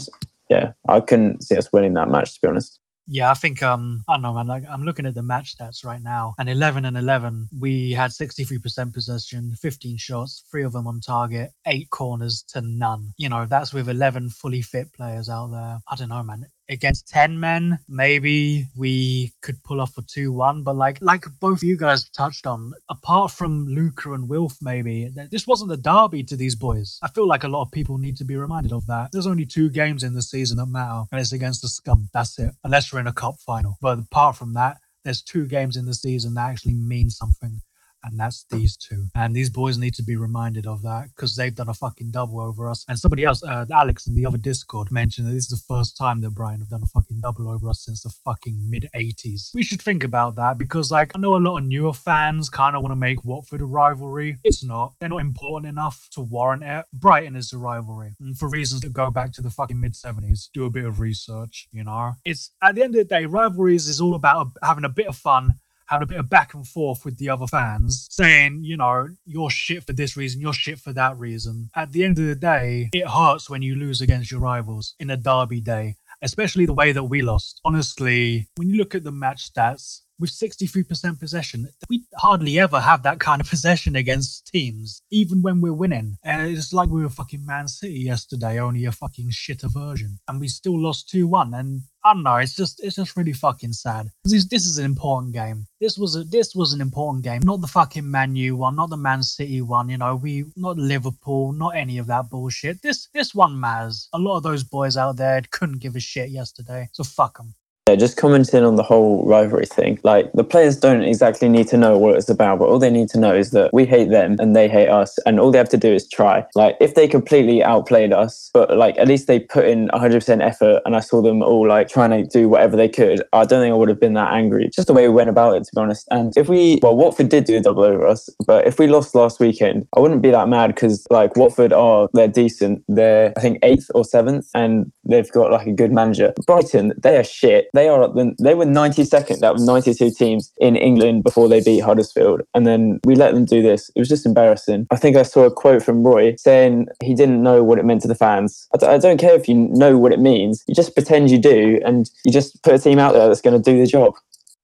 yeah, 0.50 0.74
I 0.88 1.00
couldn't 1.00 1.44
see 1.44 1.58
us 1.58 1.72
winning 1.72 1.94
that 1.96 2.10
match 2.10 2.36
to 2.36 2.42
be 2.42 2.48
honest. 2.48 2.80
Yeah, 3.10 3.32
I 3.32 3.36
think 3.36 3.64
um 3.64 4.04
I 4.10 4.14
don't 4.14 4.22
know, 4.22 4.34
man. 4.34 4.48
Like 4.48 4.64
I'm 4.70 4.84
looking 4.84 5.06
at 5.06 5.16
the 5.16 5.24
match 5.24 5.58
stats 5.58 5.86
right 5.86 6.02
now, 6.02 6.36
and 6.40 6.50
11 6.50 6.84
and 6.84 6.98
11, 6.98 7.48
we 7.58 7.92
had 7.92 8.12
63% 8.12 8.94
possession, 8.94 9.56
15 9.62 9.98
shots, 9.98 10.44
three 10.52 10.64
of 10.64 10.74
them 10.74 10.88
on 10.88 11.00
target, 11.00 11.52
eight 11.66 11.90
corners 11.90 12.44
to 12.50 12.62
none. 12.62 13.14
You 13.18 13.30
know, 13.30 13.46
that's 13.46 13.74
with 13.74 13.88
11 13.88 14.30
fully 14.32 14.62
fit 14.62 14.92
players 14.92 15.30
out 15.30 15.52
there. 15.52 15.80
I 15.88 15.96
don't 15.96 16.10
know, 16.10 16.22
man. 16.22 16.48
Against 16.70 17.08
10 17.08 17.40
men, 17.40 17.80
maybe 17.88 18.68
we 18.76 19.32
could 19.42 19.64
pull 19.64 19.80
off 19.80 19.98
a 19.98 20.02
2-1, 20.02 20.64
but 20.64 20.76
like 20.76 20.98
like 21.02 21.26
both 21.40 21.64
you 21.64 21.78
guys 21.78 22.10
touched 22.10 22.46
on, 22.46 22.74
apart 22.90 23.32
from 23.32 23.68
Luca 23.68 24.14
and 24.14 24.28
Wilf, 24.28 24.58
maybe 24.62 25.10
this 25.32 25.48
wasn't 25.48 25.70
the 25.70 25.78
derby 25.78 26.24
to 26.24 26.36
these 26.36 26.56
boys. 26.56 27.00
I 27.02 27.08
feel 27.08 27.28
like 27.28 27.46
a 27.46 27.48
lot 27.48 27.62
of 27.62 27.72
people 27.72 27.98
need 27.98 28.18
to 28.18 28.26
be 28.26 28.36
reminded 28.36 28.74
of 28.74 28.86
that. 28.88 29.10
There's 29.14 29.28
only 29.28 29.46
two 29.46 29.70
games 29.70 30.04
in 30.04 30.14
the 30.14 30.22
season 30.22 30.58
that 30.58 30.66
matter, 30.66 31.06
and 31.12 31.22
it's 31.22 31.32
against 31.32 31.62
the 31.62 31.70
scum. 31.70 32.10
That's 32.14 32.38
it. 32.38 32.52
Unless 32.64 32.92
we're 32.92 33.00
in 33.00 33.08
a 33.08 33.14
cup 33.14 33.36
final. 33.46 33.78
But 33.82 34.00
apart 34.00 34.36
from 34.36 34.54
that, 34.56 34.78
there's 35.06 35.22
two 35.22 35.46
games 35.48 35.78
in 35.78 35.86
the 35.86 35.94
season 35.94 36.34
that 36.34 36.50
actually 36.50 36.74
mean 36.74 37.10
something 37.10 37.62
and 38.10 38.20
that's 38.20 38.46
these 38.50 38.78
two. 38.78 39.08
And 39.16 39.36
these 39.36 39.50
boys 39.50 39.78
need 39.78 39.94
to 39.96 40.04
be 40.04 40.16
reminded 40.16 40.68
of 40.68 40.82
that 40.84 41.10
because 41.16 41.36
they've 41.36 41.54
done 41.54 41.70
a 41.70 41.74
fucking 41.74 42.12
double 42.12 42.40
over 42.40 42.70
us. 42.70 42.86
And 42.88 42.98
somebody 42.98 43.24
else, 43.24 43.44
uh, 43.44 43.66
Alex 43.72 44.08
in 44.08 44.16
the 44.16 44.26
other 44.26 44.38
Discord, 44.38 44.92
mentioned 44.92 45.28
that 45.28 45.32
this 45.32 45.52
is 45.52 45.60
the 45.60 45.74
first 45.74 45.98
time 45.98 46.22
that 46.22 46.32
Brighton 46.32 46.60
have 46.60 46.70
done 46.70 46.84
a 46.84 46.88
fucking 46.88 47.20
double 47.22 47.50
over 47.50 47.70
us 47.70 47.82
since 47.86 48.04
the 48.04 48.10
fucking 48.26 48.70
mid 48.70 48.88
80s. 48.96 49.52
We 49.54 49.64
should 49.64 49.82
think 49.82 50.04
about 50.04 50.36
that 50.36 50.58
because, 50.58 50.92
like, 50.92 51.12
I 51.16 51.20
know 51.20 51.36
a 51.36 51.38
lot 51.38 51.58
of 51.58 51.66
newer 51.66 51.94
fans 51.94 52.50
kind 52.50 52.76
of 52.76 52.82
want 52.82 52.92
to 52.92 52.98
make 52.98 53.24
Watford 53.24 53.62
a 53.62 53.66
rivalry. 53.66 54.38
It's 54.44 54.64
not. 54.64 54.94
They're 55.00 55.10
not 55.10 55.22
important 55.22 55.70
enough 55.70 56.08
to 56.12 56.22
warrant 56.22 56.64
it. 56.64 56.86
Brighton 56.94 57.36
is 57.36 57.50
the 57.50 57.58
rivalry. 57.58 58.16
And 58.20 58.38
for 58.38 58.50
reasons 58.50 58.82
that 58.82 58.94
go 58.94 59.12
back 59.12 59.32
to 59.34 59.42
the 59.42 59.50
fucking 59.50 59.80
mid 59.80 59.94
70s, 59.94 60.50
do 60.54 60.66
a 60.66 60.70
bit 60.70 60.86
of 60.86 61.00
research, 61.00 61.68
you 61.72 61.84
know? 61.84 62.14
It's 62.26 62.52
at 62.62 62.76
the 62.76 62.84
end 62.84 62.96
of 62.96 63.00
the 63.00 63.16
day, 63.16 63.26
rivalries 63.26 63.88
is 63.88 64.02
all 64.02 64.16
about 64.16 64.48
having 64.64 64.86
a 64.86 64.90
bit 64.90 65.08
of 65.08 65.16
fun 65.16 65.56
having 65.88 66.04
a 66.04 66.08
bit 66.08 66.20
of 66.20 66.30
back 66.30 66.54
and 66.54 66.68
forth 66.68 67.04
with 67.06 67.18
the 67.18 67.30
other 67.30 67.48
fans, 67.48 68.08
saying, 68.12 68.64
you 68.64 68.78
know, 68.78 69.08
you're 69.26 69.50
shit 69.50 69.84
for 69.84 69.94
this 69.94 70.16
reason, 70.16 70.42
you're 70.42 70.54
shit 70.54 70.80
for 70.80 70.94
that 70.94 71.18
reason. 71.18 71.70
At 71.76 71.92
the 71.92 72.04
end 72.04 72.20
of 72.20 72.26
the 72.26 72.36
day, 72.36 72.90
it 72.94 73.08
hurts 73.08 73.50
when 73.50 73.62
you 73.62 73.76
lose 73.76 74.02
against 74.02 74.32
your 74.32 74.42
rivals 74.42 74.96
in 75.00 75.10
a 75.10 75.18
derby 75.18 75.62
day, 75.62 75.96
especially 76.22 76.66
the 76.66 76.74
way 76.74 76.92
that 76.92 77.06
we 77.06 77.22
lost. 77.22 77.62
Honestly, 77.64 78.48
when 78.56 78.70
you 78.70 78.78
look 78.78 78.96
at 78.96 79.04
the 79.04 79.12
match 79.12 79.52
stats, 79.52 80.02
with 80.20 80.32
63% 80.32 81.20
possession. 81.20 81.70
We 81.90 82.06
hardly 82.16 82.60
ever 82.60 82.80
have 82.80 83.04
that 83.04 83.20
kind 83.20 83.42
of 83.42 83.50
possession 83.50 83.96
against 83.96 84.48
teams, 84.48 85.02
even 85.12 85.42
when 85.42 85.62
we're 85.62 85.74
winning. 85.74 86.18
And 86.24 86.56
it's 86.56 86.74
like 86.74 86.90
we 86.90 87.04
were 87.04 87.10
fucking 87.10 87.46
Man 87.46 87.68
City 87.68 88.00
yesterday, 88.00 88.60
only 88.60 88.86
a 88.86 88.92
fucking 88.92 89.30
shitter 89.30 89.72
version. 89.72 90.20
And 90.28 90.40
we 90.40 90.48
still 90.48 90.80
lost 90.80 91.10
2 91.10 91.28
1. 91.28 91.54
And 91.54 91.84
I 92.08 92.14
don't 92.14 92.24
know. 92.24 92.38
It's 92.38 92.56
just 92.56 92.82
it's 92.82 92.96
just 92.96 93.18
really 93.18 93.34
fucking 93.34 93.74
sad. 93.74 94.08
This, 94.24 94.46
this 94.46 94.66
is 94.66 94.78
an 94.78 94.86
important 94.86 95.34
game. 95.34 95.68
This 95.82 95.98
was 95.98 96.16
a 96.16 96.24
this 96.24 96.56
was 96.56 96.72
an 96.72 96.80
important 96.80 97.26
game, 97.26 97.42
not 97.44 97.60
the 97.60 97.68
fucking 97.68 98.10
Man 98.10 98.34
U 98.36 98.56
one, 98.56 98.78
not 98.78 98.90
the 98.90 98.98
Man 98.98 99.22
City 99.24 99.62
one. 99.62 99.90
You 99.90 99.98
know, 99.98 100.16
we 100.16 100.46
not 100.56 100.78
Liverpool, 100.78 101.52
not 101.52 101.76
any 101.76 101.98
of 101.98 102.08
that 102.08 102.30
bullshit. 102.30 102.82
This 102.82 103.10
this 103.14 103.36
one 103.36 103.60
matters. 103.60 104.08
A 104.14 104.20
lot 104.20 104.38
of 104.38 104.44
those 104.44 104.64
boys 104.64 104.96
out 104.96 105.18
there 105.18 105.42
couldn't 105.52 105.80
give 105.80 105.98
a 105.98 106.00
shit 106.00 106.30
yesterday, 106.30 106.88
so 106.94 107.04
fuck 107.04 107.38
them. 107.38 107.56
Yeah, 107.88 107.96
just 107.96 108.18
commenting 108.18 108.66
on 108.66 108.76
the 108.76 108.84
whole 108.84 109.26
rivalry 109.26 109.66
thing. 109.66 109.98
Like 110.04 110.30
the 110.34 110.44
players 110.44 110.76
don't 110.76 111.04
exactly 111.04 111.48
need 111.48 111.70
to 111.70 111.78
know 111.78 111.98
what 111.98 112.16
it's 112.16 112.28
about, 112.28 112.60
but 112.60 112.68
all 112.68 112.80
they 112.80 112.90
need 112.90 113.08
to 113.10 113.20
know 113.20 113.34
is 113.34 113.52
that 113.52 113.74
we 113.74 113.86
hate 113.86 114.10
them 114.10 114.36
and 114.40 114.54
they 114.54 114.68
hate 114.68 114.90
us, 114.90 115.18
and 115.26 115.40
all 115.40 115.52
they 115.52 115.58
have 115.58 115.70
to 115.70 115.78
do 115.78 115.94
is 115.94 116.06
try. 116.06 116.46
Like 116.54 116.76
if 116.82 116.96
they 116.96 117.08
completely 117.08 117.64
outplayed 117.64 118.12
us, 118.12 118.50
but 118.54 118.78
like 118.78 118.98
at 118.98 119.08
least 119.08 119.28
they 119.28 119.40
put 119.40 119.66
in 119.66 119.88
100% 119.90 120.44
effort, 120.46 120.82
and 120.86 120.98
I 120.98 121.00
saw 121.00 121.22
them 121.22 121.42
all 121.42 121.66
like 121.66 121.88
trying 121.88 122.10
to 122.10 122.26
do 122.26 122.50
whatever 122.50 122.76
they 122.76 122.90
could. 122.90 123.22
I 123.32 123.46
don't 123.46 123.62
think 123.62 123.72
I 123.72 123.78
would 123.78 123.88
have 123.88 124.02
been 124.02 124.16
that 124.16 124.34
angry. 124.34 124.70
Just 124.76 124.88
the 124.88 124.94
way 124.94 125.08
we 125.08 125.14
went 125.14 125.30
about 125.30 125.56
it, 125.56 125.64
to 125.64 125.72
be 125.74 125.80
honest. 125.80 126.10
And 126.12 126.34
if 126.36 126.50
we, 126.50 126.80
well, 126.82 126.98
Watford 126.98 127.30
did 127.30 127.46
do 127.46 127.56
a 127.56 127.62
double 127.62 127.84
over 127.84 128.06
us, 128.06 128.30
but 128.46 128.68
if 128.68 128.80
we 128.80 128.88
lost 128.88 129.16
last 129.16 129.40
weekend, 129.40 129.88
I 129.96 130.02
wouldn't 130.02 130.22
be 130.22 130.32
that 130.32 130.50
mad 130.50 130.76
because 130.76 131.08
like 131.10 131.38
Watford 131.38 131.72
are 131.72 132.10
they're 132.14 132.28
decent. 132.28 132.84
They're 132.90 133.32
I 133.38 133.40
think 133.40 133.60
eighth 133.64 133.90
or 133.96 134.04
seventh, 134.04 134.50
and 134.54 134.92
they've 135.08 135.32
got 135.32 135.52
like 135.52 135.68
a 135.68 135.74
good 135.74 135.92
manager. 135.92 136.34
Brighton, 136.46 136.94
they 137.02 137.18
are 137.18 137.24
shit 137.24 137.68
they 137.74 137.88
are 137.88 138.08
they 138.40 138.56
were 138.56 138.66
92nd 138.66 139.44
out 139.44 139.56
of 139.56 139.62
92 139.62 140.12
teams 140.12 140.52
in 140.60 140.76
England 140.76 141.24
before 141.24 141.48
they 141.48 141.62
beat 141.62 141.80
Huddersfield, 141.82 142.42
and 142.54 142.66
then 142.66 143.00
we 143.06 143.16
let 143.16 143.34
them 143.34 143.46
do 143.46 143.62
this. 143.62 143.90
It 143.96 144.00
was 144.00 144.10
just 144.10 144.26
embarrassing. 144.26 144.88
I 144.92 144.96
think 144.98 145.16
I 145.18 145.24
saw 145.24 145.46
a 145.46 145.52
quote 145.52 145.84
from 145.84 146.04
Roy 146.04 146.36
saying 146.38 146.88
he 147.04 147.14
didn't 147.14 147.44
know 147.44 147.64
what 147.64 147.80
it 147.80 147.86
meant 147.86 148.02
to 148.02 148.08
the 148.08 148.16
fans. 148.16 148.68
I 148.74 148.78
d- 148.78 148.86
I 148.88 148.98
don't 148.98 149.20
care 149.20 149.36
if 149.36 149.48
you 149.48 149.56
know 149.56 149.98
what 149.98 150.12
it 150.12 150.20
means. 150.20 150.64
You 150.68 150.76
just 150.76 150.96
pretend 150.96 151.30
you 151.32 151.38
do, 151.40 151.80
and 151.86 152.10
you 152.26 152.32
just 152.32 152.62
put 152.64 152.74
a 152.74 152.80
team 152.80 153.00
out 153.00 153.14
there 153.14 153.28
that's 153.28 153.42
going 153.42 153.62
to 153.62 153.72
do 153.72 153.80
the 153.80 153.88
job. 153.88 154.14